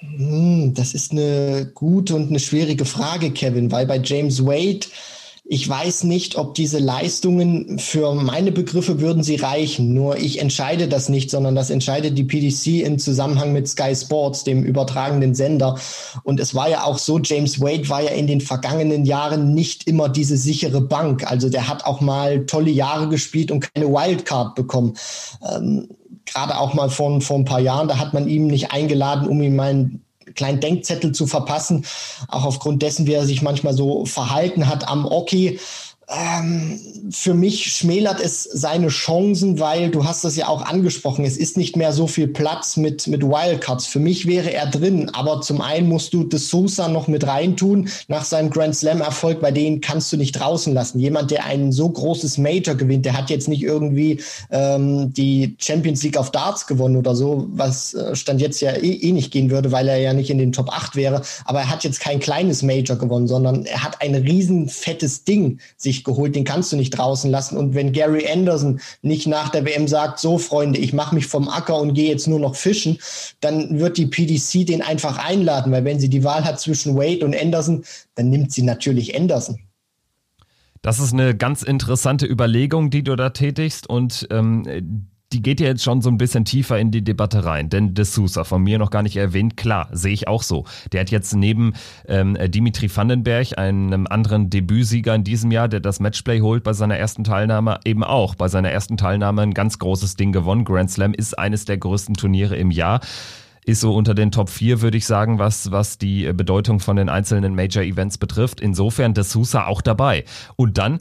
[0.00, 4.86] Hm, das ist eine gute und eine schwierige Frage, Kevin, weil bei James Wade
[5.48, 9.94] ich weiß nicht, ob diese Leistungen für meine Begriffe würden sie reichen.
[9.94, 14.42] Nur ich entscheide das nicht, sondern das entscheidet die PDC im Zusammenhang mit Sky Sports,
[14.42, 15.78] dem übertragenden Sender.
[16.24, 19.86] Und es war ja auch so, James Wade war ja in den vergangenen Jahren nicht
[19.86, 21.30] immer diese sichere Bank.
[21.30, 24.94] Also der hat auch mal tolle Jahre gespielt und keine Wildcard bekommen.
[25.48, 25.88] Ähm,
[26.24, 29.40] Gerade auch mal vor, vor ein paar Jahren, da hat man ihm nicht eingeladen, um
[29.40, 29.90] ihm mal
[30.34, 31.84] kleinen Denkzettel zu verpassen,
[32.28, 35.60] auch aufgrund dessen, wie er sich manchmal so verhalten hat am Oki.
[36.08, 36.78] Ähm,
[37.10, 41.56] für mich schmälert es seine Chancen, weil du hast das ja auch angesprochen, es ist
[41.56, 43.86] nicht mehr so viel Platz mit, mit Wildcards.
[43.86, 47.88] Für mich wäre er drin, aber zum einen musst du De Sousa noch mit reintun
[48.06, 51.00] nach seinem Grand Slam Erfolg, bei denen kannst du nicht draußen lassen.
[51.00, 54.20] Jemand, der ein so großes Major gewinnt, der hat jetzt nicht irgendwie
[54.52, 58.92] ähm, die Champions League of Darts gewonnen oder so, was äh, stand jetzt ja eh,
[58.92, 61.70] eh nicht gehen würde, weil er ja nicht in den Top 8 wäre, aber er
[61.70, 66.04] hat jetzt kein kleines Major gewonnen, sondern er hat ein riesen fettes Ding sich sich
[66.04, 67.56] geholt, den kannst du nicht draußen lassen.
[67.56, 71.48] Und wenn Gary Anderson nicht nach der WM sagt, so Freunde, ich mache mich vom
[71.48, 72.98] Acker und gehe jetzt nur noch fischen,
[73.40, 77.24] dann wird die PDC den einfach einladen, weil wenn sie die Wahl hat zwischen Wade
[77.24, 79.58] und Anderson, dann nimmt sie natürlich Anderson.
[80.82, 85.66] Das ist eine ganz interessante Überlegung, die du da tätigst und ähm, die geht ja
[85.66, 87.68] jetzt schon so ein bisschen tiefer in die Debatte rein.
[87.68, 90.64] Denn De Sousa, von mir noch gar nicht erwähnt, klar, sehe ich auch so.
[90.92, 91.74] Der hat jetzt neben
[92.06, 96.96] ähm, Dimitri Vandenberg, einem anderen Debütsieger in diesem Jahr, der das Matchplay holt bei seiner
[96.96, 100.64] ersten Teilnahme, eben auch bei seiner ersten Teilnahme ein ganz großes Ding gewonnen.
[100.64, 103.00] Grand Slam ist eines der größten Turniere im Jahr
[103.66, 107.08] ist so unter den Top 4, würde ich sagen, was, was die Bedeutung von den
[107.08, 108.60] einzelnen Major Events betrifft.
[108.60, 110.24] Insofern De Sousa auch dabei.
[110.54, 111.00] Und dann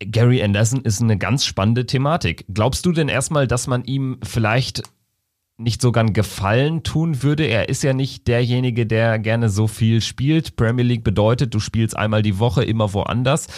[0.00, 2.44] Gary Anderson ist eine ganz spannende Thematik.
[2.52, 4.82] Glaubst du denn erstmal, dass man ihm vielleicht
[5.56, 7.44] nicht sogar einen Gefallen tun würde?
[7.44, 10.56] Er ist ja nicht derjenige, der gerne so viel spielt.
[10.56, 13.48] Premier League bedeutet, du spielst einmal die Woche immer woanders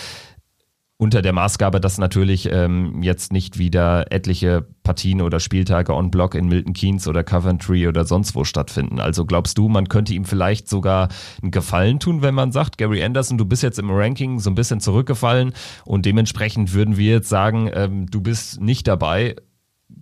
[0.99, 6.35] unter der Maßgabe, dass natürlich ähm, jetzt nicht wieder etliche Partien oder Spieltage on Block
[6.35, 8.99] in Milton Keynes oder Coventry oder sonst wo stattfinden.
[8.99, 11.09] Also glaubst du, man könnte ihm vielleicht sogar
[11.43, 14.55] einen Gefallen tun, wenn man sagt, Gary Anderson, du bist jetzt im Ranking so ein
[14.55, 15.53] bisschen zurückgefallen
[15.85, 19.37] und dementsprechend würden wir jetzt sagen, ähm, du bist nicht dabei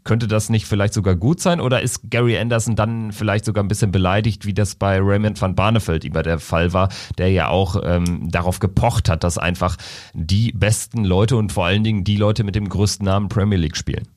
[0.05, 3.69] könnte das nicht vielleicht sogar gut sein oder ist Gary Anderson dann vielleicht sogar ein
[3.69, 7.77] bisschen beleidigt, wie das bei Raymond van Barneveld über der Fall war, der ja auch
[7.85, 9.77] ähm, darauf gepocht hat, dass einfach
[10.13, 13.77] die besten Leute und vor allen Dingen die Leute mit dem größten Namen Premier League
[13.77, 14.09] spielen?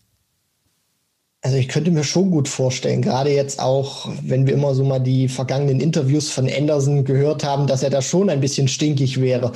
[1.42, 5.00] Also ich könnte mir schon gut vorstellen, gerade jetzt auch, wenn wir immer so mal
[5.00, 9.52] die vergangenen Interviews von Anderson gehört haben, dass er da schon ein bisschen stinkig wäre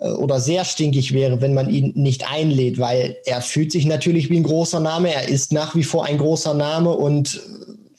[0.00, 4.38] oder sehr stinkig wäre, wenn man ihn nicht einlädt, weil er fühlt sich natürlich wie
[4.38, 7.40] ein großer Name, er ist nach wie vor ein großer Name und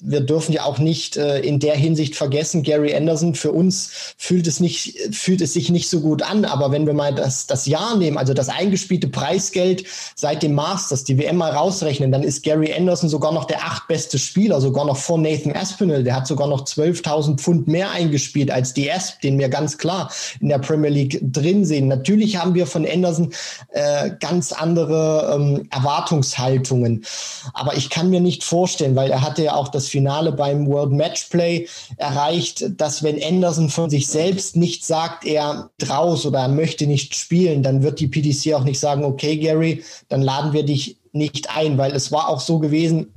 [0.01, 4.47] wir dürfen ja auch nicht äh, in der Hinsicht vergessen, Gary Anderson, für uns fühlt
[4.47, 6.45] es nicht, fühlt es sich nicht so gut an.
[6.45, 9.85] Aber wenn wir mal das, das Jahr nehmen, also das eingespielte Preisgeld
[10.15, 14.17] seit dem Masters, die WM mal rausrechnen, dann ist Gary Anderson sogar noch der achtbeste
[14.17, 16.03] Spieler, sogar noch vor Nathan Aspinall.
[16.03, 20.11] Der hat sogar noch 12.000 Pfund mehr eingespielt als die Asp, den wir ganz klar
[20.39, 21.87] in der Premier League drin sehen.
[21.87, 23.33] Natürlich haben wir von Anderson
[23.69, 27.05] äh, ganz andere ähm, Erwartungshaltungen.
[27.53, 30.91] Aber ich kann mir nicht vorstellen, weil er hatte ja auch das Finale beim World
[30.93, 36.88] Matchplay erreicht, dass wenn Anderson von sich selbst nicht sagt, er draus oder er möchte
[36.88, 40.97] nicht spielen, dann wird die PDC auch nicht sagen, okay, Gary, dann laden wir dich
[41.12, 43.13] nicht ein, weil es war auch so gewesen,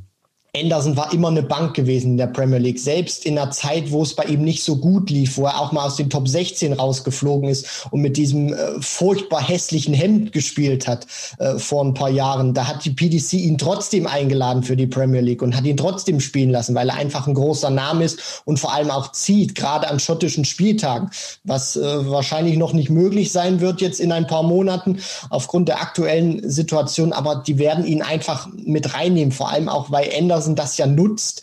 [0.57, 2.79] Anderson war immer eine Bank gewesen in der Premier League.
[2.79, 5.73] Selbst in einer Zeit, wo es bei ihm nicht so gut lief, wo er auch
[5.73, 10.87] mal aus den Top 16 rausgeflogen ist und mit diesem äh, furchtbar hässlichen Hemd gespielt
[10.87, 12.55] hat äh, vor ein paar Jahren.
[12.55, 16.21] Da hat die PDC ihn trotzdem eingeladen für die Premier League und hat ihn trotzdem
[16.21, 19.91] spielen lassen, weil er einfach ein großer Name ist und vor allem auch zieht, gerade
[19.91, 21.11] an schottischen Spieltagen,
[21.43, 24.99] was äh, wahrscheinlich noch nicht möglich sein wird jetzt in ein paar Monaten
[25.31, 27.13] aufgrund der aktuellen Situation.
[27.13, 30.87] Aber die werden ihn einfach mit reinnehmen, vor allem auch, weil Anderson Andersen das ja
[30.87, 31.43] nutzt,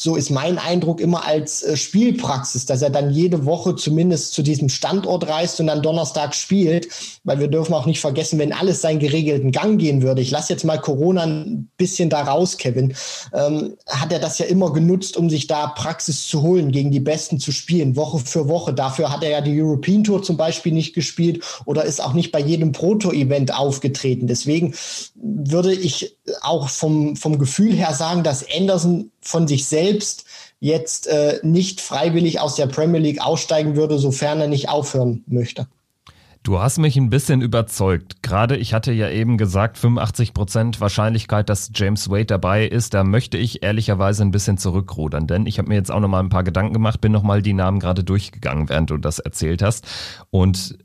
[0.00, 4.42] so ist mein Eindruck immer als äh, Spielpraxis, dass er dann jede Woche zumindest zu
[4.42, 6.88] diesem Standort reist und dann Donnerstag spielt,
[7.24, 10.52] weil wir dürfen auch nicht vergessen, wenn alles seinen geregelten Gang gehen würde, ich lasse
[10.52, 12.94] jetzt mal Corona ein bisschen da raus, Kevin,
[13.34, 17.00] ähm, hat er das ja immer genutzt, um sich da Praxis zu holen, gegen die
[17.00, 18.72] Besten zu spielen, Woche für Woche.
[18.72, 22.30] Dafür hat er ja die European Tour zum Beispiel nicht gespielt oder ist auch nicht
[22.30, 24.28] bei jedem Proto-Event aufgetreten.
[24.28, 24.74] Deswegen
[25.16, 30.24] würde ich auch vom, vom Gefühl her sagen, dass Anderson von sich selbst
[30.60, 35.66] jetzt äh, nicht freiwillig aus der Premier League aussteigen würde, sofern er nicht aufhören möchte.
[36.42, 38.22] Du hast mich ein bisschen überzeugt.
[38.22, 42.94] Gerade ich hatte ja eben gesagt, 85% Wahrscheinlichkeit, dass James Wade dabei ist.
[42.94, 46.20] Da möchte ich ehrlicherweise ein bisschen zurückrudern, denn ich habe mir jetzt auch noch mal
[46.20, 49.62] ein paar Gedanken gemacht, bin noch mal die Namen gerade durchgegangen, während du das erzählt
[49.62, 49.86] hast.
[50.30, 50.78] Und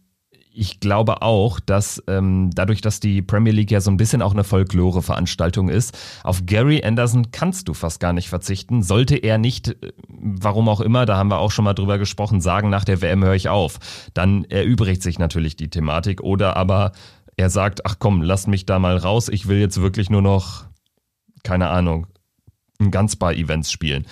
[0.56, 4.34] ich glaube auch, dass ähm, dadurch, dass die Premier League ja so ein bisschen auch
[4.34, 8.84] eine Folklore-Veranstaltung ist, auf Gary Anderson kannst du fast gar nicht verzichten.
[8.84, 12.40] Sollte er nicht, äh, warum auch immer, da haben wir auch schon mal drüber gesprochen,
[12.40, 13.80] sagen, nach der WM höre ich auf,
[14.14, 16.22] dann erübrigt sich natürlich die Thematik.
[16.22, 16.92] Oder aber
[17.36, 20.66] er sagt, ach komm, lass mich da mal raus, ich will jetzt wirklich nur noch,
[21.44, 22.06] keine Ahnung,
[22.80, 24.06] ein ganz paar Events spielen.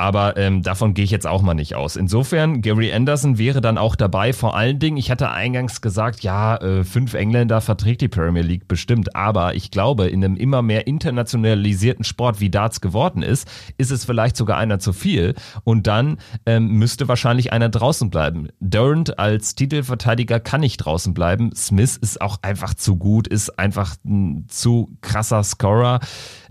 [0.00, 1.96] Aber ähm, davon gehe ich jetzt auch mal nicht aus.
[1.96, 4.32] Insofern, Gary Anderson wäre dann auch dabei.
[4.32, 8.66] Vor allen Dingen, ich hatte eingangs gesagt, ja, äh, fünf Engländer verträgt die Premier League
[8.66, 9.14] bestimmt.
[9.14, 14.06] Aber ich glaube, in einem immer mehr internationalisierten Sport wie Darts geworden ist, ist es
[14.06, 15.34] vielleicht sogar einer zu viel.
[15.64, 18.48] Und dann ähm, müsste wahrscheinlich einer draußen bleiben.
[18.58, 21.50] Durant als Titelverteidiger kann nicht draußen bleiben.
[21.54, 26.00] Smith ist auch einfach zu gut, ist einfach ein zu krasser Scorer.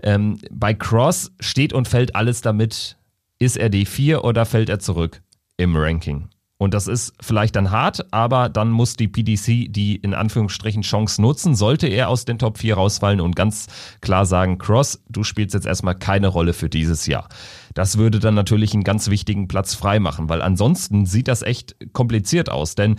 [0.04, 2.96] Ähm, bei Cross steht und fällt alles damit,
[3.40, 5.22] ist er die 4 oder fällt er zurück
[5.56, 6.28] im Ranking?
[6.58, 11.22] Und das ist vielleicht dann hart, aber dann muss die PDC die in Anführungsstrichen Chance
[11.22, 13.66] nutzen, sollte er aus den Top 4 rausfallen und ganz
[14.02, 17.30] klar sagen, Cross, du spielst jetzt erstmal keine Rolle für dieses Jahr.
[17.72, 21.76] Das würde dann natürlich einen ganz wichtigen Platz frei machen, weil ansonsten sieht das echt
[21.94, 22.96] kompliziert aus, denn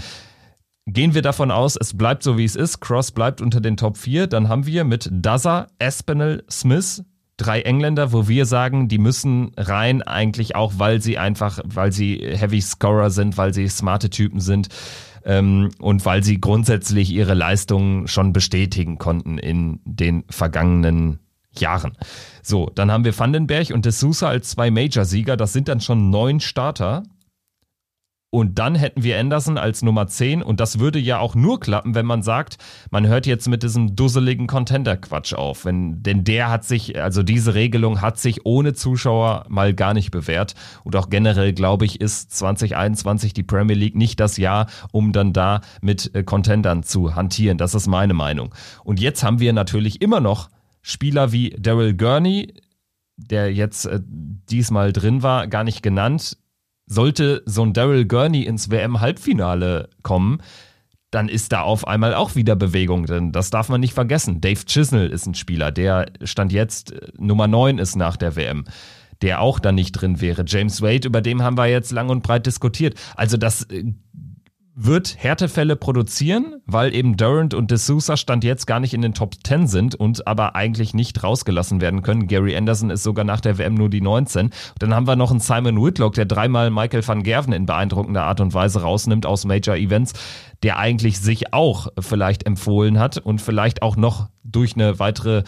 [0.87, 3.97] Gehen wir davon aus, es bleibt so wie es ist, Cross bleibt unter den Top
[3.97, 7.03] 4, dann haben wir mit Daza, Espinel, Smith,
[7.41, 12.17] drei Engländer, wo wir sagen, die müssen rein, eigentlich auch, weil sie einfach, weil sie
[12.17, 14.69] Heavy Scorer sind, weil sie smarte Typen sind
[15.25, 21.19] ähm, und weil sie grundsätzlich ihre Leistungen schon bestätigen konnten in den vergangenen
[21.57, 21.97] Jahren.
[22.43, 25.35] So, dann haben wir Vandenberg und De Sousa als zwei Major-Sieger.
[25.35, 27.03] Das sind dann schon neun Starter.
[28.33, 31.95] Und dann hätten wir Anderson als Nummer 10 und das würde ja auch nur klappen,
[31.95, 32.57] wenn man sagt,
[32.89, 35.65] man hört jetzt mit diesem dusseligen Contender-Quatsch auf.
[35.65, 40.11] Wenn, denn der hat sich, also diese Regelung hat sich ohne Zuschauer mal gar nicht
[40.11, 40.55] bewährt.
[40.85, 45.33] Und auch generell, glaube ich, ist 2021 die Premier League nicht das Jahr, um dann
[45.33, 47.57] da mit äh, Contendern zu hantieren.
[47.57, 48.55] Das ist meine Meinung.
[48.85, 50.49] Und jetzt haben wir natürlich immer noch
[50.81, 52.53] Spieler wie Daryl Gurney,
[53.17, 56.37] der jetzt äh, diesmal drin war, gar nicht genannt
[56.91, 60.41] sollte so ein Daryl Gurney ins WM-Halbfinale kommen,
[61.09, 63.31] dann ist da auf einmal auch wieder Bewegung drin.
[63.31, 64.41] Das darf man nicht vergessen.
[64.41, 68.65] Dave Chisnell ist ein Spieler, der Stand jetzt äh, Nummer 9 ist nach der WM,
[69.21, 70.43] der auch da nicht drin wäre.
[70.45, 72.95] James Wade, über den haben wir jetzt lang und breit diskutiert.
[73.15, 73.93] Also das äh,
[74.73, 79.35] wird Härtefälle produzieren, weil eben Durant und D'Souza Stand jetzt gar nicht in den Top
[79.43, 82.27] 10 sind und aber eigentlich nicht rausgelassen werden können.
[82.27, 84.49] Gary Anderson ist sogar nach der WM nur die 19.
[84.79, 88.39] dann haben wir noch einen Simon Whitlock, der dreimal Michael van Gerven in beeindruckender Art
[88.39, 90.13] und Weise rausnimmt aus Major Events,
[90.63, 95.43] der eigentlich sich auch vielleicht empfohlen hat und vielleicht auch noch durch eine weitere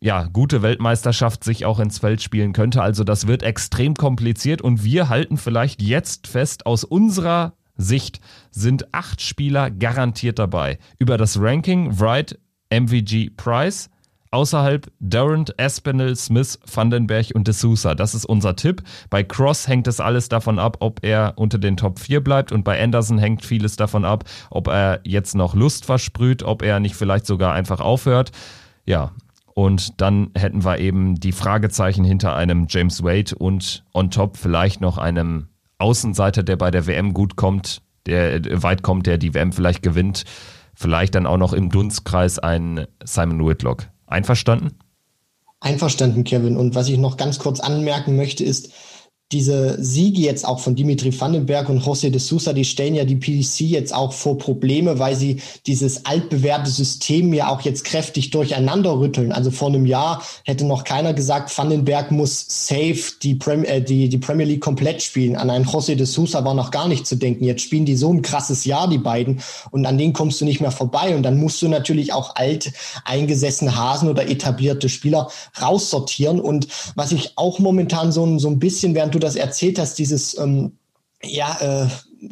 [0.00, 2.80] ja, gute Weltmeisterschaft sich auch ins Feld spielen könnte.
[2.80, 8.94] Also das wird extrem kompliziert und wir halten vielleicht jetzt fest aus unserer Sicht sind
[8.94, 10.78] acht Spieler garantiert dabei.
[10.98, 12.38] Über das Ranking Wright,
[12.70, 13.90] MVG, Price,
[14.30, 17.94] außerhalb Durant, Espinel, Smith, Vandenberg und D'Souza.
[17.94, 18.82] Das ist unser Tipp.
[19.08, 22.64] Bei Cross hängt es alles davon ab, ob er unter den Top 4 bleibt und
[22.64, 26.96] bei Anderson hängt vieles davon ab, ob er jetzt noch Lust versprüht, ob er nicht
[26.96, 28.32] vielleicht sogar einfach aufhört.
[28.84, 29.12] Ja,
[29.54, 34.82] und dann hätten wir eben die Fragezeichen hinter einem James Wade und on top vielleicht
[34.82, 39.34] noch einem Außenseiter, der bei der WM gut kommt, der äh, weit kommt, der die
[39.34, 40.24] WM vielleicht gewinnt,
[40.74, 43.88] vielleicht dann auch noch im Dunstkreis ein Simon Whitlock.
[44.06, 44.78] Einverstanden?
[45.60, 46.56] Einverstanden, Kevin.
[46.56, 48.72] Und was ich noch ganz kurz anmerken möchte, ist,
[49.32, 53.16] diese Siege jetzt auch von Dimitri Vandenberg und José de Sousa, die stellen ja die
[53.16, 59.00] PDC jetzt auch vor Probleme, weil sie dieses altbewährte System ja auch jetzt kräftig durcheinander
[59.00, 59.32] rütteln.
[59.32, 64.08] Also vor einem Jahr hätte noch keiner gesagt, Vandenberg muss safe die, Prem äh, die,
[64.08, 65.34] die Premier League komplett spielen.
[65.34, 67.42] An einen José de Sousa war noch gar nicht zu denken.
[67.42, 69.40] Jetzt spielen die so ein krasses Jahr, die beiden,
[69.72, 71.16] und an denen kommst du nicht mehr vorbei.
[71.16, 72.70] Und dann musst du natürlich auch alt
[73.04, 75.28] eingesessene Hasen oder etablierte Spieler
[75.60, 76.38] raussortieren.
[76.38, 80.38] Und was ich auch momentan so, so ein bisschen während du das erzählt hast, dieses
[80.38, 80.72] ähm,
[81.22, 81.88] ja, äh,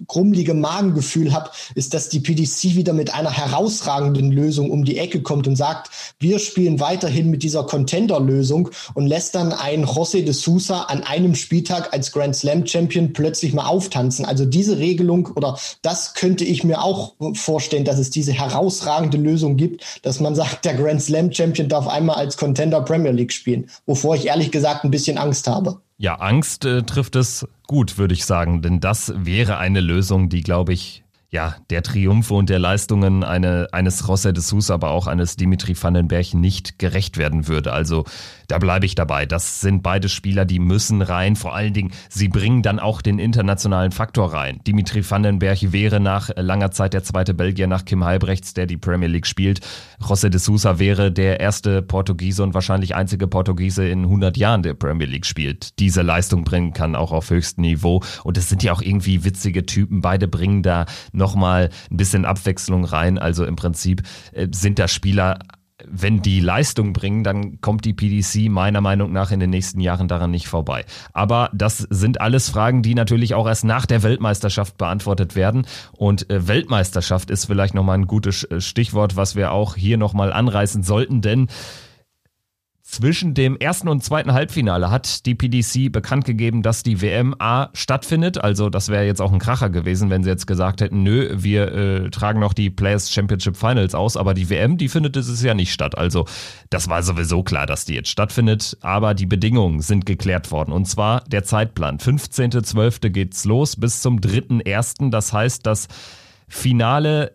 [0.07, 5.23] grummelige Magengefühl habe, ist, dass die PDC wieder mit einer herausragenden Lösung um die Ecke
[5.23, 10.33] kommt und sagt, wir spielen weiterhin mit dieser Contender-Lösung und lässt dann einen José de
[10.33, 14.25] Sousa an einem Spieltag als Grand Slam Champion plötzlich mal auftanzen.
[14.25, 19.57] Also diese Regelung oder das könnte ich mir auch vorstellen, dass es diese herausragende Lösung
[19.57, 23.68] gibt, dass man sagt, der Grand Slam Champion darf einmal als Contender Premier League spielen,
[23.87, 25.81] wovor ich ehrlich gesagt ein bisschen Angst habe.
[25.96, 30.42] Ja, Angst äh, trifft es gut, würde ich sagen, denn das wäre eine Lösung, die,
[30.42, 35.09] glaube ich, ja, der Triumphe und der Leistungen eine, eines José de Sousa, aber auch
[35.09, 37.72] eines Dimitri Vandenberg nicht gerecht werden würde.
[37.72, 38.04] Also
[38.48, 39.26] da bleibe ich dabei.
[39.26, 41.37] Das sind beide Spieler, die müssen rein.
[41.37, 44.61] Vor allen Dingen, sie bringen dann auch den internationalen Faktor rein.
[44.66, 49.09] Dimitri Vandenberg wäre nach langer Zeit der zweite Belgier nach Kim Halbrechts, der die Premier
[49.09, 49.61] League spielt.
[50.00, 54.74] José de Sousa wäre der erste Portugiese und wahrscheinlich einzige Portugiese in 100 Jahren, der
[54.74, 55.78] Premier League spielt.
[55.78, 58.02] Diese Leistung bringen kann, auch auf höchstem Niveau.
[58.22, 60.00] Und es sind ja auch irgendwie witzige Typen.
[60.00, 63.18] Beide bringen da noch nochmal ein bisschen Abwechslung rein.
[63.18, 64.02] Also im Prinzip
[64.33, 65.38] äh, sind da Spieler
[65.84, 70.06] wenn die Leistung bringen, dann kommt die PDC meiner Meinung nach in den nächsten Jahren
[70.06, 70.84] daran nicht vorbei.
[71.12, 75.66] Aber das sind alles Fragen, die natürlich auch erst nach der Weltmeisterschaft beantwortet werden.
[75.92, 80.32] Und äh, Weltmeisterschaft ist vielleicht nochmal ein gutes äh, Stichwort, was wir auch hier nochmal
[80.32, 81.48] anreißen sollten, denn
[82.94, 87.70] zwischen dem ersten und zweiten Halbfinale hat die PDC bekannt gegeben, dass die WM A
[87.74, 88.38] stattfindet.
[88.38, 91.72] Also das wäre jetzt auch ein Kracher gewesen, wenn sie jetzt gesagt hätten, nö, wir
[91.72, 95.57] äh, tragen noch die Players Championship Finals aus, aber die WM, die findet dieses Jahr
[95.57, 95.98] nicht statt.
[95.98, 96.26] Also
[96.70, 100.72] das war sowieso klar, dass die jetzt stattfindet, aber die Bedingungen sind geklärt worden.
[100.72, 101.98] Und zwar der Zeitplan.
[101.98, 103.09] 15.12.
[103.11, 105.11] geht's los bis zum 3.1.
[105.11, 105.88] Das heißt, das
[106.46, 107.33] Finale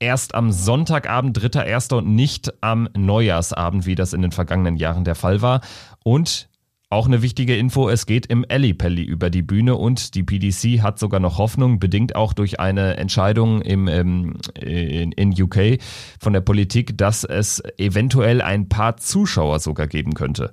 [0.00, 1.94] erst am Sonntagabend, 3.1.
[1.94, 5.60] und nicht am Neujahrsabend, wie das in den vergangenen Jahren der Fall war.
[6.04, 6.48] Und
[6.90, 10.98] auch eine wichtige Info, es geht im Ellipelli über die Bühne und die PDC hat
[10.98, 15.82] sogar noch Hoffnung, bedingt auch durch eine Entscheidung im, ähm, in, in UK
[16.18, 20.50] von der Politik, dass es eventuell ein paar Zuschauer sogar geben könnte.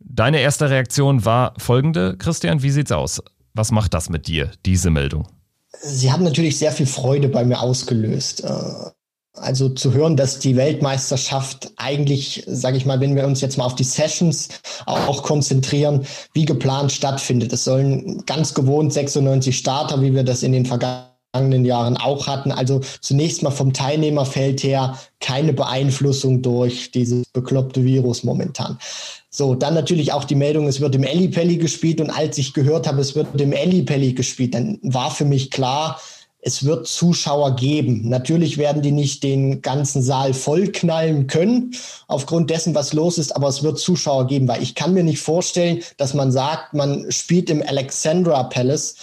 [0.00, 3.22] Deine erste Reaktion war folgende, Christian, wie sieht's aus?
[3.54, 5.26] Was macht das mit dir, diese Meldung?
[5.80, 8.44] Sie haben natürlich sehr viel Freude bei mir ausgelöst.
[8.44, 8.90] Äh,
[9.34, 13.64] also zu hören, dass die Weltmeisterschaft eigentlich, sage ich mal, wenn wir uns jetzt mal
[13.64, 14.48] auf die Sessions
[14.86, 17.52] auch konzentrieren, wie geplant stattfindet.
[17.52, 22.52] Es sollen ganz gewohnt 96 Starter, wie wir das in den vergangenen Jahren auch hatten.
[22.52, 28.78] Also zunächst mal vom Teilnehmerfeld her keine Beeinflussung durch dieses bekloppte Virus momentan.
[29.30, 32.88] So, dann natürlich auch die Meldung, es wird im Ellipelli gespielt und als ich gehört
[32.88, 36.00] habe, es wird im Ellipelli gespielt, dann war für mich klar,
[36.40, 38.08] es wird Zuschauer geben.
[38.08, 41.72] Natürlich werden die nicht den ganzen Saal vollknallen können,
[42.06, 45.20] aufgrund dessen, was los ist, aber es wird Zuschauer geben, weil ich kann mir nicht
[45.20, 48.94] vorstellen, dass man sagt, man spielt im Alexandra Palace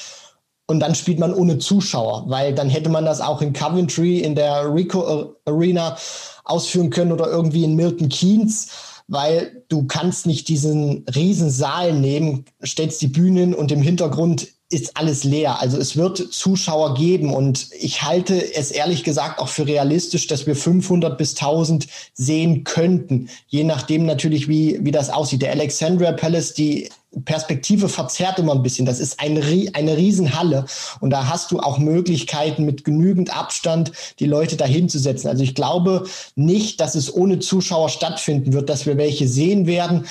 [0.67, 4.35] und dann spielt man ohne Zuschauer, weil dann hätte man das auch in Coventry in
[4.35, 5.97] der Rico Arena
[6.43, 8.69] ausführen können oder irgendwie in Milton Keynes
[9.07, 14.97] weil du kannst nicht diesen riesen Saal nehmen, stellst die Bühnen und im Hintergrund ist
[14.97, 15.61] alles leer.
[15.61, 20.47] Also es wird Zuschauer geben und ich halte es ehrlich gesagt auch für realistisch, dass
[20.47, 25.43] wir 500 bis 1000 sehen könnten, je nachdem natürlich, wie, wie das aussieht.
[25.43, 26.89] Der Alexandria Palace, die
[27.25, 28.87] Perspektive verzerrt immer ein bisschen.
[28.87, 29.41] Das ist eine,
[29.73, 30.65] eine Riesenhalle
[30.99, 35.27] und da hast du auch Möglichkeiten mit genügend Abstand die Leute dahin zu setzen.
[35.27, 40.05] Also ich glaube nicht, dass es ohne Zuschauer stattfinden wird, dass wir welche sehen werden.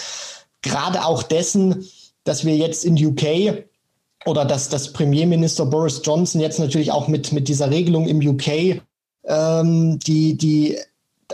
[0.62, 1.84] Gerade auch dessen,
[2.22, 3.64] dass wir jetzt in UK
[4.26, 8.80] oder dass das Premierminister Boris Johnson jetzt natürlich auch mit, mit dieser Regelung im UK
[9.26, 10.78] ähm, die, die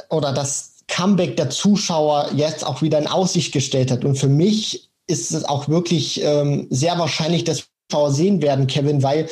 [0.08, 4.04] oder das Comeback der Zuschauer jetzt auch wieder in Aussicht gestellt hat.
[4.04, 9.02] Und für mich ist es auch wirklich ähm, sehr wahrscheinlich, dass Zuschauer sehen werden, Kevin,
[9.02, 9.28] weil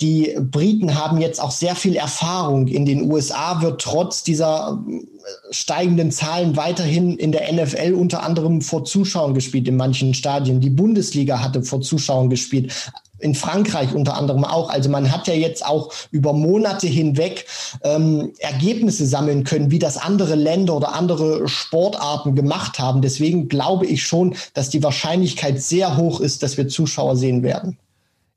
[0.00, 2.68] die Briten haben jetzt auch sehr viel Erfahrung.
[2.68, 5.04] In den USA wird trotz dieser äh,
[5.52, 10.60] steigenden Zahlen weiterhin in der NFL unter anderem vor Zuschauern gespielt in manchen Stadien.
[10.60, 12.72] Die Bundesliga hatte vor Zuschauern gespielt.
[13.18, 14.70] In Frankreich unter anderem auch.
[14.70, 17.46] Also man hat ja jetzt auch über Monate hinweg
[17.82, 23.02] ähm, Ergebnisse sammeln können, wie das andere Länder oder andere Sportarten gemacht haben.
[23.02, 27.76] Deswegen glaube ich schon, dass die Wahrscheinlichkeit sehr hoch ist, dass wir Zuschauer sehen werden.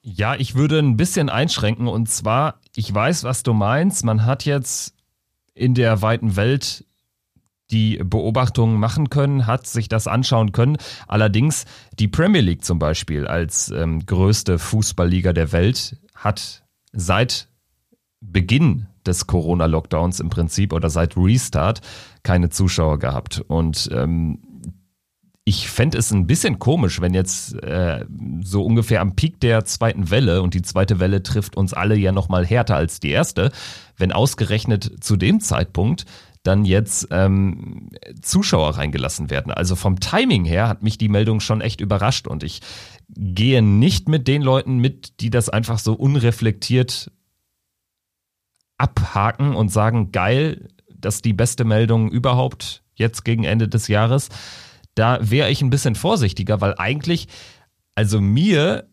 [0.03, 4.03] Ja, ich würde ein bisschen einschränken und zwar, ich weiß, was du meinst.
[4.03, 4.95] Man hat jetzt
[5.53, 6.85] in der weiten Welt
[7.69, 10.77] die Beobachtungen machen können, hat sich das anschauen können.
[11.07, 11.65] Allerdings
[11.99, 17.47] die Premier League zum Beispiel als ähm, größte Fußballliga der Welt hat seit
[18.19, 21.81] Beginn des Corona-Lockdowns im Prinzip oder seit Restart
[22.23, 23.43] keine Zuschauer gehabt.
[23.47, 24.39] Und ähm,
[25.43, 28.05] ich fände es ein bisschen komisch, wenn jetzt äh,
[28.43, 32.11] so ungefähr am Peak der zweiten Welle und die zweite Welle trifft uns alle ja
[32.11, 33.51] noch mal härter als die erste,
[33.97, 36.05] wenn ausgerechnet zu dem Zeitpunkt
[36.43, 37.89] dann jetzt ähm,
[38.21, 39.51] Zuschauer reingelassen werden.
[39.51, 42.61] Also vom Timing her hat mich die Meldung schon echt überrascht und ich
[43.09, 47.11] gehe nicht mit den Leuten mit, die das einfach so unreflektiert
[48.77, 54.29] abhaken und sagen, geil, das ist die beste Meldung überhaupt jetzt gegen Ende des Jahres
[55.01, 57.27] da wäre ich ein bisschen vorsichtiger, weil eigentlich,
[57.95, 58.87] also mir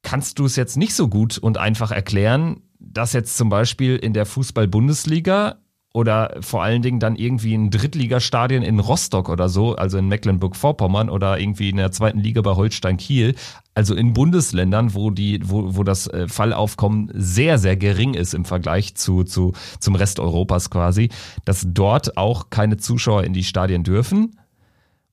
[0.00, 4.14] kannst du es jetzt nicht so gut und einfach erklären, dass jetzt zum Beispiel in
[4.14, 5.56] der Fußball-Bundesliga
[5.92, 11.10] oder vor allen Dingen dann irgendwie in Drittligastadien in Rostock oder so, also in Mecklenburg-Vorpommern
[11.10, 13.34] oder irgendwie in der zweiten Liga bei Holstein Kiel,
[13.74, 18.46] also in Bundesländern, wo die, wo, wo das äh, Fallaufkommen sehr, sehr gering ist im
[18.46, 21.10] Vergleich zu, zu, zum Rest Europas quasi,
[21.44, 24.34] dass dort auch keine Zuschauer in die Stadien dürfen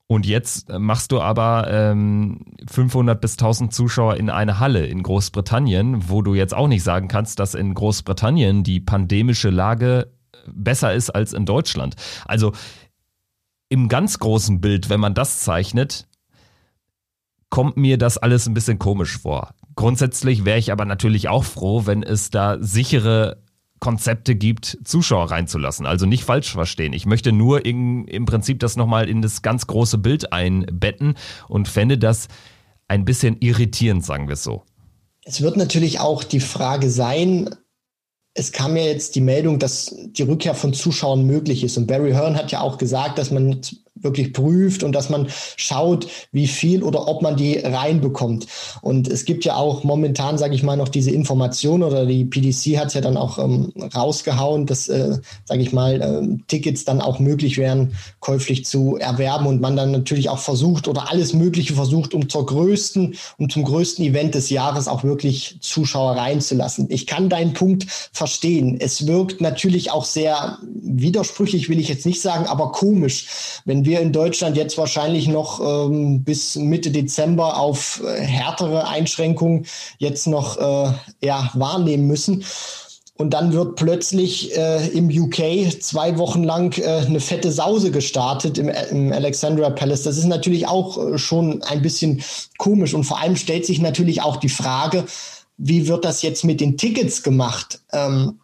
[0.07, 6.09] und jetzt machst du aber ähm, 500 bis 1000 Zuschauer in eine Halle in Großbritannien,
[6.09, 10.11] wo du jetzt auch nicht sagen kannst, dass in Großbritannien die pandemische Lage
[10.47, 11.95] besser ist als in Deutschland.
[12.25, 12.53] Also
[13.69, 16.07] im ganz großen Bild, wenn man das zeichnet,
[17.49, 19.55] kommt mir das alles ein bisschen komisch vor.
[19.75, 23.43] Grundsätzlich wäre ich aber natürlich auch froh, wenn es da sichere
[23.79, 25.85] Konzepte gibt, Zuschauer reinzulassen.
[25.85, 26.93] Also nicht falsch verstehen.
[26.93, 31.15] Ich möchte nur in, im Prinzip das nochmal in das ganz große Bild einbetten
[31.47, 32.27] und fände das
[32.87, 34.63] ein bisschen irritierend, sagen wir es so.
[35.23, 37.49] Es wird natürlich auch die Frage sein,
[38.35, 41.77] es kam ja jetzt die Meldung, dass die Rückkehr von Zuschauern möglich ist.
[41.77, 43.61] Und Barry Hearn hat ja auch gesagt, dass man
[43.95, 48.47] wirklich prüft und dass man schaut, wie viel oder ob man die reinbekommt.
[48.81, 52.77] Und es gibt ja auch momentan, sage ich mal, noch diese Information oder die PDC
[52.77, 57.01] hat es ja dann auch ähm, rausgehauen, dass, äh, sage ich mal, äh, Tickets dann
[57.01, 61.73] auch möglich wären, käuflich zu erwerben und man dann natürlich auch versucht oder alles Mögliche
[61.73, 66.87] versucht, um zur größten, um zum größten Event des Jahres auch wirklich Zuschauer reinzulassen.
[66.89, 68.77] Ich kann deinen Punkt verstehen.
[68.79, 70.59] Es wirkt natürlich auch sehr
[71.01, 75.59] widersprüchlich, will ich jetzt nicht sagen, aber komisch, wenn wir in Deutschland jetzt wahrscheinlich noch
[75.59, 79.65] ähm, bis Mitte Dezember auf äh, härtere Einschränkungen
[79.97, 82.43] jetzt noch äh, ja, wahrnehmen müssen.
[83.17, 88.57] Und dann wird plötzlich äh, im UK zwei Wochen lang äh, eine fette Sause gestartet
[88.57, 90.03] im, im Alexandra Palace.
[90.03, 92.21] Das ist natürlich auch äh, schon ein bisschen
[92.57, 92.93] komisch.
[92.93, 95.05] Und vor allem stellt sich natürlich auch die Frage,
[95.57, 97.79] wie wird das jetzt mit den Tickets gemacht?
[97.93, 98.39] Ähm,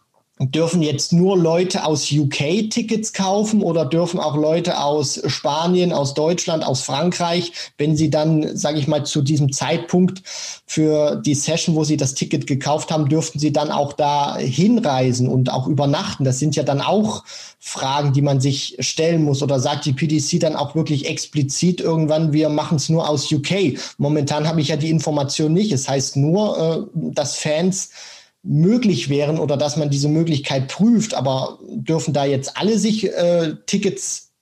[0.50, 6.14] dürfen jetzt nur Leute aus UK Tickets kaufen oder dürfen auch Leute aus Spanien, aus
[6.14, 10.22] Deutschland, aus Frankreich, wenn sie dann, sage ich mal, zu diesem Zeitpunkt
[10.66, 15.28] für die Session, wo sie das Ticket gekauft haben, dürften sie dann auch da hinreisen
[15.28, 16.24] und auch übernachten.
[16.24, 17.24] Das sind ja dann auch
[17.64, 19.42] Fragen, die man sich stellen muss.
[19.42, 23.78] Oder sagt die PDC dann auch wirklich explizit irgendwann, wir machen es nur aus UK?
[23.98, 25.70] Momentan habe ich ja die Information nicht.
[25.70, 27.90] Es heißt nur, äh, dass Fans
[28.42, 33.54] möglich wären oder dass man diese Möglichkeit prüft, aber dürfen da jetzt alle sich äh,
[33.66, 34.32] Tickets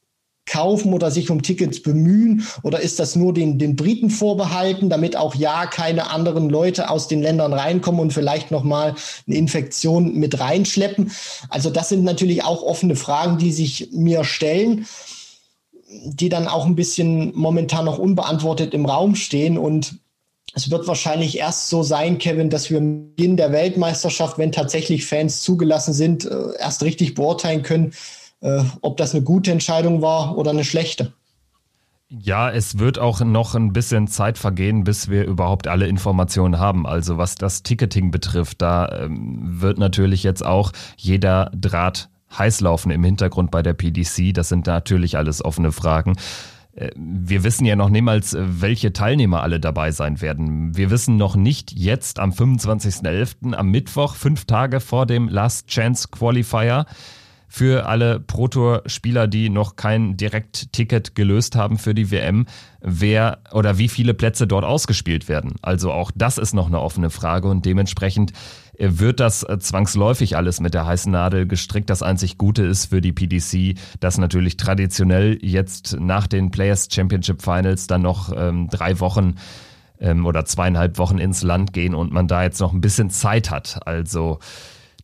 [0.46, 2.44] kaufen oder sich um Tickets bemühen?
[2.62, 7.09] Oder ist das nur den, den Briten vorbehalten, damit auch ja keine anderen Leute aus
[7.09, 8.94] den Ländern reinkommen und vielleicht nochmal
[9.26, 11.12] eine Infektion mit reinschleppen?
[11.48, 14.86] Also das sind natürlich auch offene Fragen, die sich mir stellen
[16.05, 19.59] die dann auch ein bisschen momentan noch unbeantwortet im Raum stehen.
[19.59, 19.98] Und
[20.55, 25.07] es wird wahrscheinlich erst so sein, Kevin, dass wir am Beginn der Weltmeisterschaft, wenn tatsächlich
[25.07, 27.92] Fans zugelassen sind, äh, erst richtig beurteilen können,
[28.40, 31.12] äh, ob das eine gute Entscheidung war oder eine schlechte.
[32.09, 36.84] Ja, es wird auch noch ein bisschen Zeit vergehen, bis wir überhaupt alle Informationen haben.
[36.84, 42.90] Also was das Ticketing betrifft, da ähm, wird natürlich jetzt auch jeder Draht heiß laufen
[42.90, 44.34] im Hintergrund bei der PDC.
[44.34, 46.16] Das sind natürlich alles offene Fragen.
[46.81, 50.76] Äh, wir wissen ja noch niemals, äh, welche Teilnehmer alle dabei sein werden.
[50.76, 56.09] Wir wissen noch nicht jetzt am 25.11., am Mittwoch, fünf Tage vor dem Last Chance
[56.11, 56.87] Qualifier,
[57.53, 62.47] für alle Pro-Tour-Spieler, die noch kein Direkt-Ticket gelöst haben für die WM,
[62.81, 65.57] wer oder wie viele Plätze dort ausgespielt werden.
[65.61, 68.33] Also auch das ist noch eine offene Frage und dementsprechend
[68.81, 71.91] wird das äh, zwangsläufig alles mit der heißen Nadel gestrickt.
[71.91, 77.43] Das einzig Gute ist für die PDC, dass natürlich traditionell jetzt nach den Players Championship
[77.43, 79.35] Finals dann noch ähm, drei Wochen
[80.01, 83.51] ähm, oder zweieinhalb Wochen ins Land gehen und man da jetzt noch ein bisschen Zeit
[83.51, 83.87] hat.
[83.87, 84.39] Also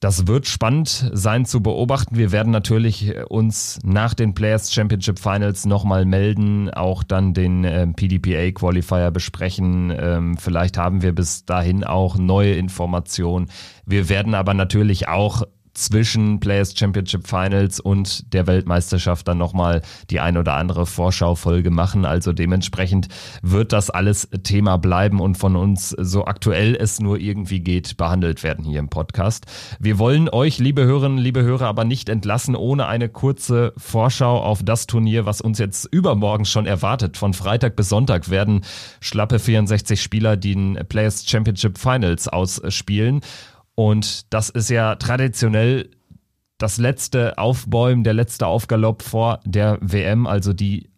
[0.01, 2.17] das wird spannend sein zu beobachten.
[2.17, 7.65] Wir werden natürlich äh, uns nach den Players Championship Finals nochmal melden, auch dann den
[7.65, 9.95] äh, PDPA Qualifier besprechen.
[9.99, 13.49] Ähm, vielleicht haben wir bis dahin auch neue Informationen.
[13.85, 15.43] Wir werden aber natürlich auch
[15.77, 22.05] zwischen Players Championship Finals und der Weltmeisterschaft dann nochmal die ein oder andere Vorschaufolge machen.
[22.05, 23.09] Also dementsprechend
[23.43, 28.43] wird das alles Thema bleiben und von uns so aktuell es nur irgendwie geht behandelt
[28.43, 29.47] werden hier im Podcast.
[29.79, 34.63] Wir wollen euch, liebe Hörerinnen, liebe Hörer, aber nicht entlassen ohne eine kurze Vorschau auf
[34.63, 37.17] das Turnier, was uns jetzt übermorgen schon erwartet.
[37.17, 38.63] Von Freitag bis Sonntag werden
[39.01, 40.57] schlappe 64 Spieler die
[40.89, 43.21] Players Championship Finals ausspielen.
[43.77, 45.91] Und das ist ja traditionell
[46.59, 50.91] das letzte Aufbäumen, der letzte Aufgalopp vor der WM, also die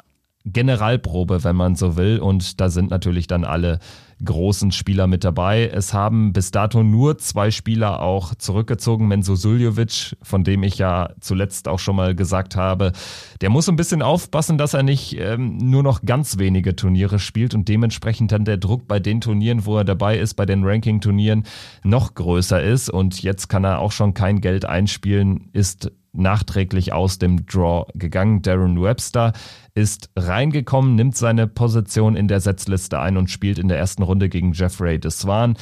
[0.45, 2.20] Generalprobe, wenn man so will.
[2.20, 3.81] Und da sind natürlich dann alle
[4.24, 5.68] großen Spieler mit dabei.
[5.68, 9.08] Es haben bis dato nur zwei Spieler auch zurückgezogen.
[9.08, 12.92] Menzo Suljovic, von dem ich ja zuletzt auch schon mal gesagt habe,
[13.40, 17.54] der muss ein bisschen aufpassen, dass er nicht ähm, nur noch ganz wenige Turniere spielt
[17.54, 21.44] und dementsprechend dann der Druck bei den Turnieren, wo er dabei ist, bei den Ranking-Turnieren
[21.84, 22.90] noch größer ist.
[22.90, 28.42] Und jetzt kann er auch schon kein Geld einspielen, ist nachträglich aus dem Draw gegangen.
[28.42, 29.32] Darren Webster
[29.79, 34.29] ist reingekommen, nimmt seine Position in der Setzliste ein und spielt in der ersten Runde
[34.29, 35.57] gegen Jeffrey Deswan.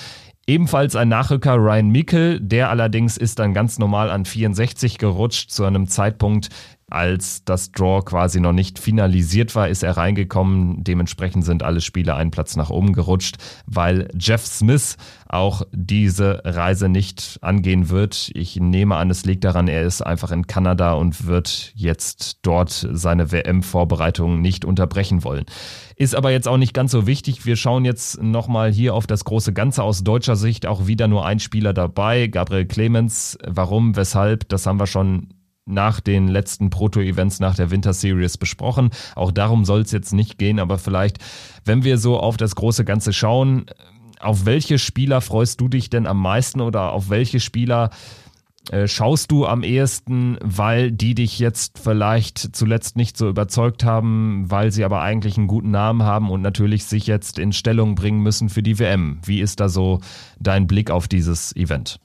[0.47, 5.65] Ebenfalls ein Nachrücker Ryan Mikkel, der allerdings ist dann ganz normal an 64 gerutscht zu
[5.65, 6.49] einem Zeitpunkt,
[6.89, 10.85] als das Draw quasi noch nicht finalisiert war, ist er reingekommen.
[10.85, 14.97] Dementsprechend sind alle Spieler einen Platz nach oben gerutscht, weil Jeff Smith
[15.29, 18.31] auch diese Reise nicht angehen wird.
[18.35, 22.87] Ich nehme an, es liegt daran, er ist einfach in Kanada und wird jetzt dort
[22.93, 25.45] seine WM-Vorbereitungen nicht unterbrechen wollen.
[25.97, 27.47] Ist aber jetzt auch nicht ganz so wichtig.
[27.47, 30.67] Wir schauen jetzt nochmal hier auf das große Ganze aus deutscher Sicht.
[30.67, 33.39] Auch wieder nur ein Spieler dabei, Gabriel Clemens.
[33.45, 35.31] Warum, weshalb, das haben wir schon
[35.67, 38.91] nach den letzten Proto-Events nach der Winter Series besprochen.
[39.15, 41.19] Auch darum soll es jetzt nicht gehen, aber vielleicht,
[41.65, 43.67] wenn wir so auf das große Ganze schauen,
[44.21, 47.91] auf welche Spieler freust du dich denn am meisten oder auf welche Spieler
[48.71, 54.45] äh, schaust du am ehesten, weil die dich jetzt vielleicht zuletzt nicht so überzeugt haben,
[54.49, 58.23] weil sie aber eigentlich einen guten Namen haben und natürlich sich jetzt in Stellung bringen
[58.23, 59.19] müssen für die WM?
[59.25, 60.01] Wie ist da so
[60.41, 62.01] dein Blick auf dieses Event?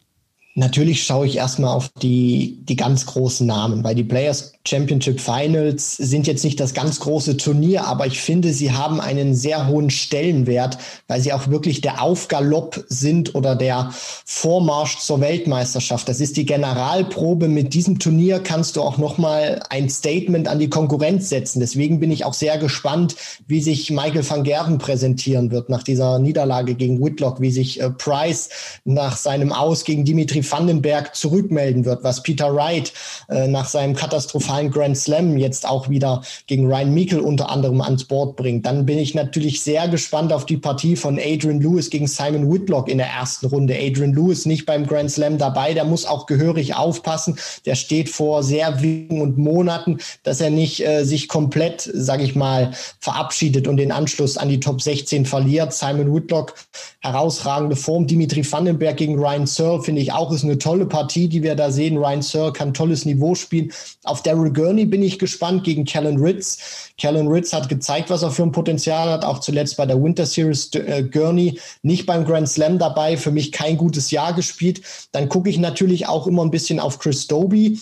[0.54, 5.96] Natürlich schaue ich erstmal auf die, die ganz großen Namen, weil die Players Championship Finals
[5.96, 9.90] sind jetzt nicht das ganz große Turnier, aber ich finde, sie haben einen sehr hohen
[9.90, 10.78] Stellenwert,
[11.08, 13.92] weil sie auch wirklich der Aufgalopp sind oder der
[14.26, 16.10] Vormarsch zur Weltmeisterschaft.
[16.10, 17.48] Das ist die Generalprobe.
[17.48, 21.62] Mit diesem Turnier kannst du auch nochmal ein Statement an die Konkurrenz setzen.
[21.62, 23.16] Deswegen bin ich auch sehr gespannt,
[23.48, 27.90] wie sich Michael van Gerven präsentieren wird nach dieser Niederlage gegen Whitlock, wie sich äh,
[27.90, 28.50] Price
[28.84, 32.94] nach seinem Aus gegen Dimitri Vandenberg zurückmelden wird, was Peter Wright
[33.30, 38.06] äh, nach seinem katastrophalen Grand Slam jetzt auch wieder gegen Ryan Meikle unter anderem ans
[38.06, 38.66] Board bringt.
[38.66, 42.90] Dann bin ich natürlich sehr gespannt auf die Partie von Adrian Lewis gegen Simon Whitlock
[42.90, 43.76] in der ersten Runde.
[43.76, 47.38] Adrian Lewis nicht beim Grand Slam dabei, der muss auch gehörig aufpassen.
[47.66, 52.36] Der steht vor sehr wenigen und Monaten, dass er nicht äh, sich komplett, sage ich
[52.36, 55.74] mal, verabschiedet und den Anschluss an die Top 16 verliert.
[55.74, 56.54] Simon Whitlock
[57.02, 58.08] herausragende Form.
[58.08, 61.56] Dimitri Vandenberg gegen Ryan Searle finde ich auch auch ist eine tolle Partie, die wir
[61.56, 61.98] da sehen.
[61.98, 63.72] Ryan Sir kann tolles Niveau spielen.
[64.04, 66.92] Auf Daryl Gurney bin ich gespannt gegen Kellen Ritz.
[66.98, 70.26] Kellen Ritz hat gezeigt, was er für ein Potenzial hat, auch zuletzt bei der Winter
[70.26, 70.74] Series.
[70.74, 74.82] Äh, Gurney nicht beim Grand Slam dabei, für mich kein gutes Jahr gespielt.
[75.12, 77.78] Dann gucke ich natürlich auch immer ein bisschen auf Chris Doby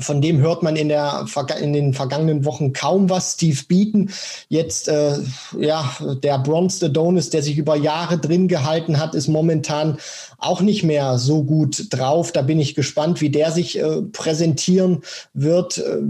[0.00, 1.26] von dem hört man in, der,
[1.60, 3.34] in den vergangenen Wochen kaum was.
[3.34, 4.10] Steve Beaton,
[4.48, 5.18] jetzt äh,
[5.58, 5.90] ja
[6.22, 9.98] der Bronze Adonis, der sich über Jahre drin gehalten hat, ist momentan
[10.38, 12.32] auch nicht mehr so gut drauf.
[12.32, 15.02] Da bin ich gespannt, wie der sich äh, präsentieren
[15.34, 15.78] wird.
[15.78, 16.02] Äh,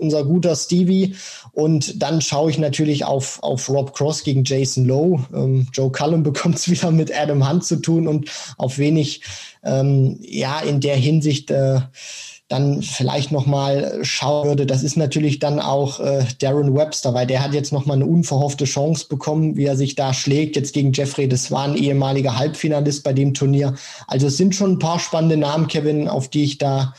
[0.00, 1.14] unser guter Stevie.
[1.52, 5.26] Und dann schaue ich natürlich auf, auf Rob Cross gegen Jason Lowe.
[5.34, 9.22] Ähm, Joe Cullen bekommt es wieder mit Adam Hunt zu tun und auf wenig,
[9.64, 11.80] ähm, ja, in der Hinsicht äh,
[12.48, 17.26] dann vielleicht noch mal schauen würde, das ist natürlich dann auch äh, Darren Webster, weil
[17.26, 20.72] der hat jetzt noch mal eine unverhoffte Chance bekommen, wie er sich da schlägt, jetzt
[20.72, 23.74] gegen Jeffrey, das war ein ehemaliger Halbfinalist bei dem Turnier.
[24.06, 26.94] Also es sind schon ein paar spannende Namen, Kevin, auf die ich da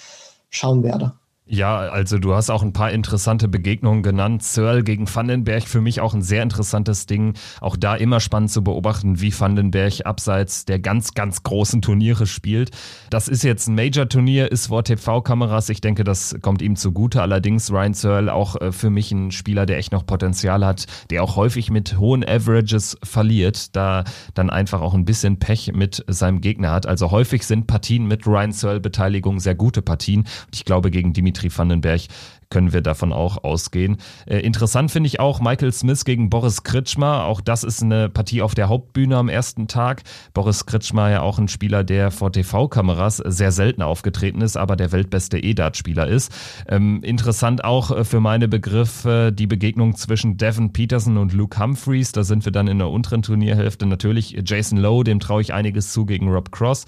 [0.49, 1.13] schauen werde.
[1.49, 4.43] Ja, also du hast auch ein paar interessante Begegnungen genannt.
[4.43, 7.35] Searle gegen Vandenberg für mich auch ein sehr interessantes Ding.
[7.61, 12.71] Auch da immer spannend zu beobachten, wie Vandenberg abseits der ganz, ganz großen Turniere spielt.
[13.09, 15.69] Das ist jetzt ein Major-Turnier, ist vor TV-Kameras.
[15.69, 17.21] Ich denke, das kommt ihm zugute.
[17.21, 21.23] Allerdings Ryan Searle auch äh, für mich ein Spieler, der echt noch Potenzial hat, der
[21.23, 26.41] auch häufig mit hohen Averages verliert, da dann einfach auch ein bisschen Pech mit seinem
[26.41, 26.87] Gegner hat.
[26.87, 30.21] Also häufig sind Partien mit Ryan Searle-Beteiligung sehr gute Partien.
[30.21, 32.01] Und ich glaube, gegen Dimitri Dimitri Vandenberg
[32.49, 33.97] können wir davon auch ausgehen.
[34.25, 37.25] Äh, interessant finde ich auch Michael Smith gegen Boris Kritschmer.
[37.25, 40.03] Auch das ist eine Partie auf der Hauptbühne am ersten Tag.
[40.33, 44.93] Boris Kritschmer ja auch ein Spieler, der vor TV-Kameras sehr selten aufgetreten ist, aber der
[44.93, 46.31] weltbeste E-Dart-Spieler ist.
[46.69, 52.13] Ähm, interessant auch äh, für meine Begriffe die Begegnung zwischen Devin Peterson und Luke Humphreys.
[52.13, 53.85] Da sind wir dann in der unteren Turnierhälfte.
[53.85, 56.85] Natürlich Jason Lowe, dem traue ich einiges zu gegen Rob Cross.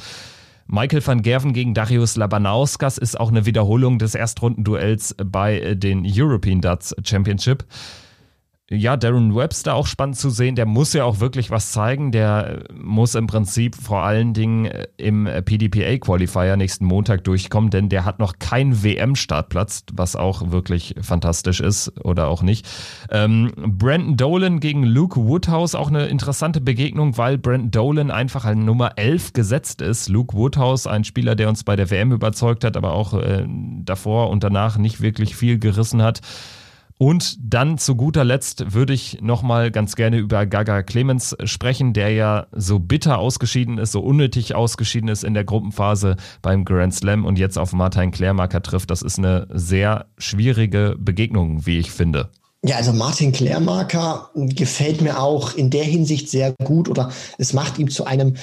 [0.71, 6.61] Michael van Gerven gegen Darius Labanauskas ist auch eine Wiederholung des Erstrundenduells bei den European
[6.61, 7.65] Darts Championship
[8.71, 10.55] ja, Darren Webster auch spannend zu sehen.
[10.55, 12.11] Der muss ja auch wirklich was zeigen.
[12.11, 17.89] Der muss im Prinzip vor allen Dingen äh, im PDPA Qualifier nächsten Montag durchkommen, denn
[17.89, 22.67] der hat noch keinen WM-Startplatz, was auch wirklich fantastisch ist oder auch nicht.
[23.09, 28.65] Ähm, Brandon Dolan gegen Luke Woodhouse, auch eine interessante Begegnung, weil Brandon Dolan einfach an
[28.65, 30.09] Nummer 11 gesetzt ist.
[30.09, 33.45] Luke Woodhouse, ein Spieler, der uns bei der WM überzeugt hat, aber auch äh,
[33.83, 36.21] davor und danach nicht wirklich viel gerissen hat.
[37.01, 42.11] Und dann zu guter Letzt würde ich nochmal ganz gerne über Gaga Clemens sprechen, der
[42.11, 47.23] ja so bitter ausgeschieden ist, so unnötig ausgeschieden ist in der Gruppenphase beim Grand Slam
[47.23, 48.91] und jetzt auf Martin Klärmarker trifft.
[48.91, 52.31] Das ist eine sehr schwierige Begegnung, wie ich finde.
[52.65, 57.79] Ja, also Martin Klärmarker gefällt mir auch in der Hinsicht sehr gut oder es macht
[57.79, 58.35] ihm zu einem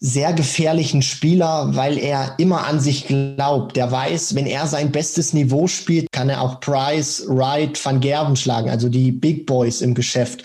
[0.00, 3.76] sehr gefährlichen Spieler, weil er immer an sich glaubt.
[3.76, 8.36] Der weiß, wenn er sein bestes Niveau spielt, kann er auch Price, Wright, Van Gerven
[8.36, 10.44] schlagen, also die Big Boys im Geschäft.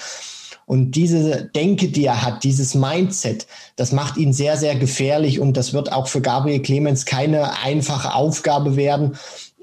[0.65, 3.45] Und diese Denke, die er hat, dieses Mindset,
[3.75, 8.15] das macht ihn sehr, sehr gefährlich und das wird auch für Gabriel Clemens keine einfache
[8.15, 9.17] Aufgabe werden.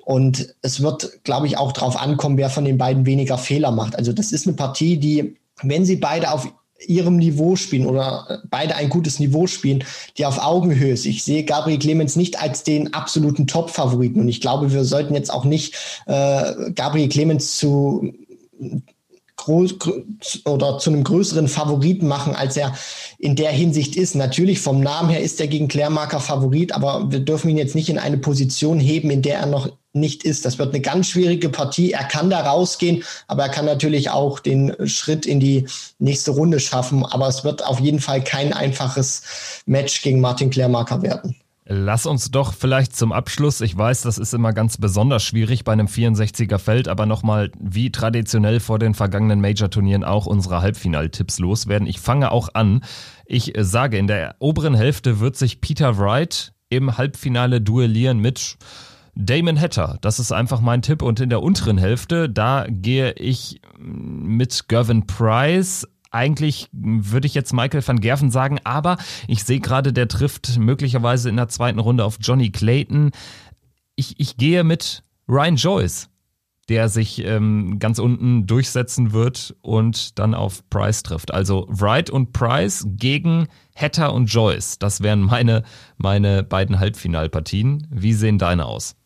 [0.04, 3.96] Und es wird, glaube ich, auch darauf ankommen, wer von den beiden weniger Fehler macht.
[3.96, 6.52] Also das ist eine Partie, die, wenn sie beide auf
[6.86, 9.84] ihrem Niveau spielen oder beide ein gutes Niveau spielen,
[10.16, 11.06] die auf Augenhöhe ist.
[11.06, 15.32] Ich sehe Gabriel Clemens nicht als den absoluten Top-Favoriten und ich glaube, wir sollten jetzt
[15.32, 15.74] auch nicht
[16.06, 18.12] äh, Gabriel Clemens zu
[19.40, 19.74] groß
[20.44, 22.74] oder zu einem größeren Favoriten machen, als er
[23.18, 24.14] in der Hinsicht ist.
[24.14, 27.88] Natürlich vom Namen her ist er gegen Klärmarker Favorit, aber wir dürfen ihn jetzt nicht
[27.88, 30.44] in eine Position heben, in der er noch nicht ist.
[30.44, 31.92] Das wird eine ganz schwierige Partie.
[31.92, 35.66] Er kann da rausgehen, aber er kann natürlich auch den Schritt in die
[35.98, 37.04] nächste Runde schaffen.
[37.04, 41.36] Aber es wird auf jeden Fall kein einfaches Match gegen Martin Klärmarker werden.
[41.72, 45.72] Lass uns doch vielleicht zum Abschluss, ich weiß, das ist immer ganz besonders schwierig bei
[45.72, 51.86] einem 64er Feld, aber nochmal wie traditionell vor den vergangenen Major-Turnieren auch unsere Halbfinaltipps loswerden.
[51.86, 52.82] Ich fange auch an.
[53.24, 58.58] Ich sage, in der oberen Hälfte wird sich Peter Wright im Halbfinale duellieren mit
[59.14, 61.02] Damon Hatter, das ist einfach mein Tipp.
[61.02, 65.86] Und in der unteren Hälfte, da gehe ich mit Gervin Price.
[66.10, 68.96] Eigentlich würde ich jetzt Michael van Gerven sagen, aber
[69.28, 73.12] ich sehe gerade, der trifft möglicherweise in der zweiten Runde auf Johnny Clayton.
[73.94, 76.08] Ich, ich gehe mit Ryan Joyce,
[76.68, 81.32] der sich ähm, ganz unten durchsetzen wird und dann auf Price trifft.
[81.32, 83.46] Also Wright und Price gegen
[83.76, 84.78] Hatter und Joyce.
[84.78, 85.62] Das wären meine,
[85.96, 87.86] meine beiden Halbfinalpartien.
[87.90, 88.96] Wie sehen deine aus?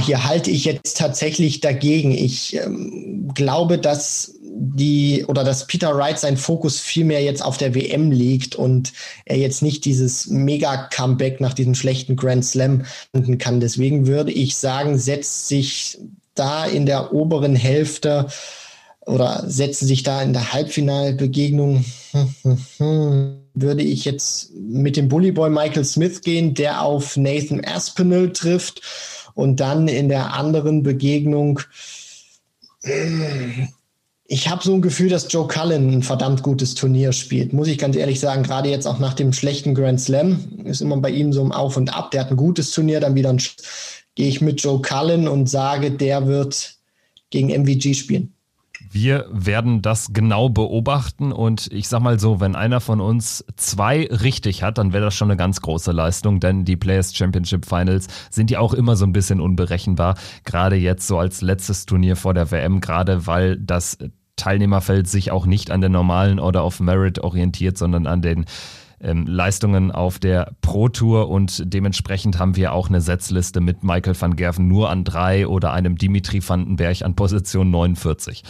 [0.00, 2.10] Hier halte ich jetzt tatsächlich dagegen.
[2.10, 7.58] Ich ähm, glaube, dass die oder dass Peter Wright seinen Fokus viel mehr jetzt auf
[7.58, 8.92] der WM legt und
[9.24, 13.60] er jetzt nicht dieses Mega-Comeback nach diesem schlechten Grand Slam finden kann.
[13.60, 15.98] Deswegen würde ich sagen, setzt sich
[16.34, 18.26] da in der oberen Hälfte
[19.06, 21.84] oder setzen sich da in der Halbfinalbegegnung,
[23.54, 28.80] würde ich jetzt mit dem Bullyboy Michael Smith gehen, der auf Nathan Aspinall trifft
[29.34, 31.60] und dann in der anderen Begegnung
[34.26, 37.78] ich habe so ein Gefühl, dass Joe Cullen ein verdammt gutes Turnier spielt, muss ich
[37.78, 38.42] ganz ehrlich sagen.
[38.42, 41.76] Gerade jetzt auch nach dem schlechten Grand Slam ist immer bei ihm so ein Auf
[41.76, 42.10] und Ab.
[42.10, 43.42] Der hat ein gutes Turnier, dann wieder ein.
[44.14, 46.76] Gehe ich mit Joe Cullen und sage, der wird
[47.30, 48.33] gegen MVG spielen.
[48.94, 54.06] Wir werden das genau beobachten und ich sag mal so, wenn einer von uns zwei
[54.06, 58.06] richtig hat, dann wäre das schon eine ganz große Leistung, denn die Players Championship Finals
[58.30, 60.14] sind ja auch immer so ein bisschen unberechenbar,
[60.44, 63.98] gerade jetzt so als letztes Turnier vor der WM, gerade weil das
[64.36, 68.44] Teilnehmerfeld sich auch nicht an der normalen Order of Merit orientiert, sondern an den
[69.00, 74.20] ähm, Leistungen auf der Pro Tour und dementsprechend haben wir auch eine Setzliste mit Michael
[74.20, 78.42] van Gerven nur an drei oder einem Dimitri Vandenberg an Position 49.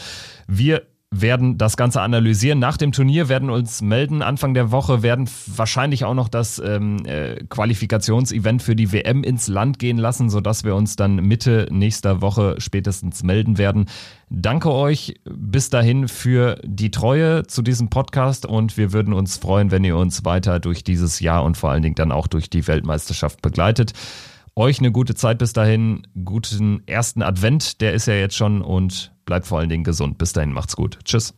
[0.47, 0.83] Wir
[1.21, 2.59] werden das Ganze analysieren.
[2.59, 4.23] Nach dem Turnier werden uns melden.
[4.23, 9.49] Anfang der Woche werden wahrscheinlich auch noch das ähm, äh, Qualifikationsevent für die WM ins
[9.49, 13.87] Land gehen lassen, sodass wir uns dann Mitte nächster Woche spätestens melden werden.
[14.31, 19.71] Danke euch bis dahin für die Treue zu diesem Podcast und wir würden uns freuen,
[19.71, 22.67] wenn ihr uns weiter durch dieses Jahr und vor allen Dingen dann auch durch die
[22.67, 23.93] Weltmeisterschaft begleitet.
[24.57, 29.14] Euch eine gute Zeit bis dahin, guten ersten Advent, der ist ja jetzt schon und
[29.25, 30.19] bleibt vor allen Dingen gesund.
[30.19, 30.99] Bis dahin, macht's gut.
[31.05, 31.35] Tschüss.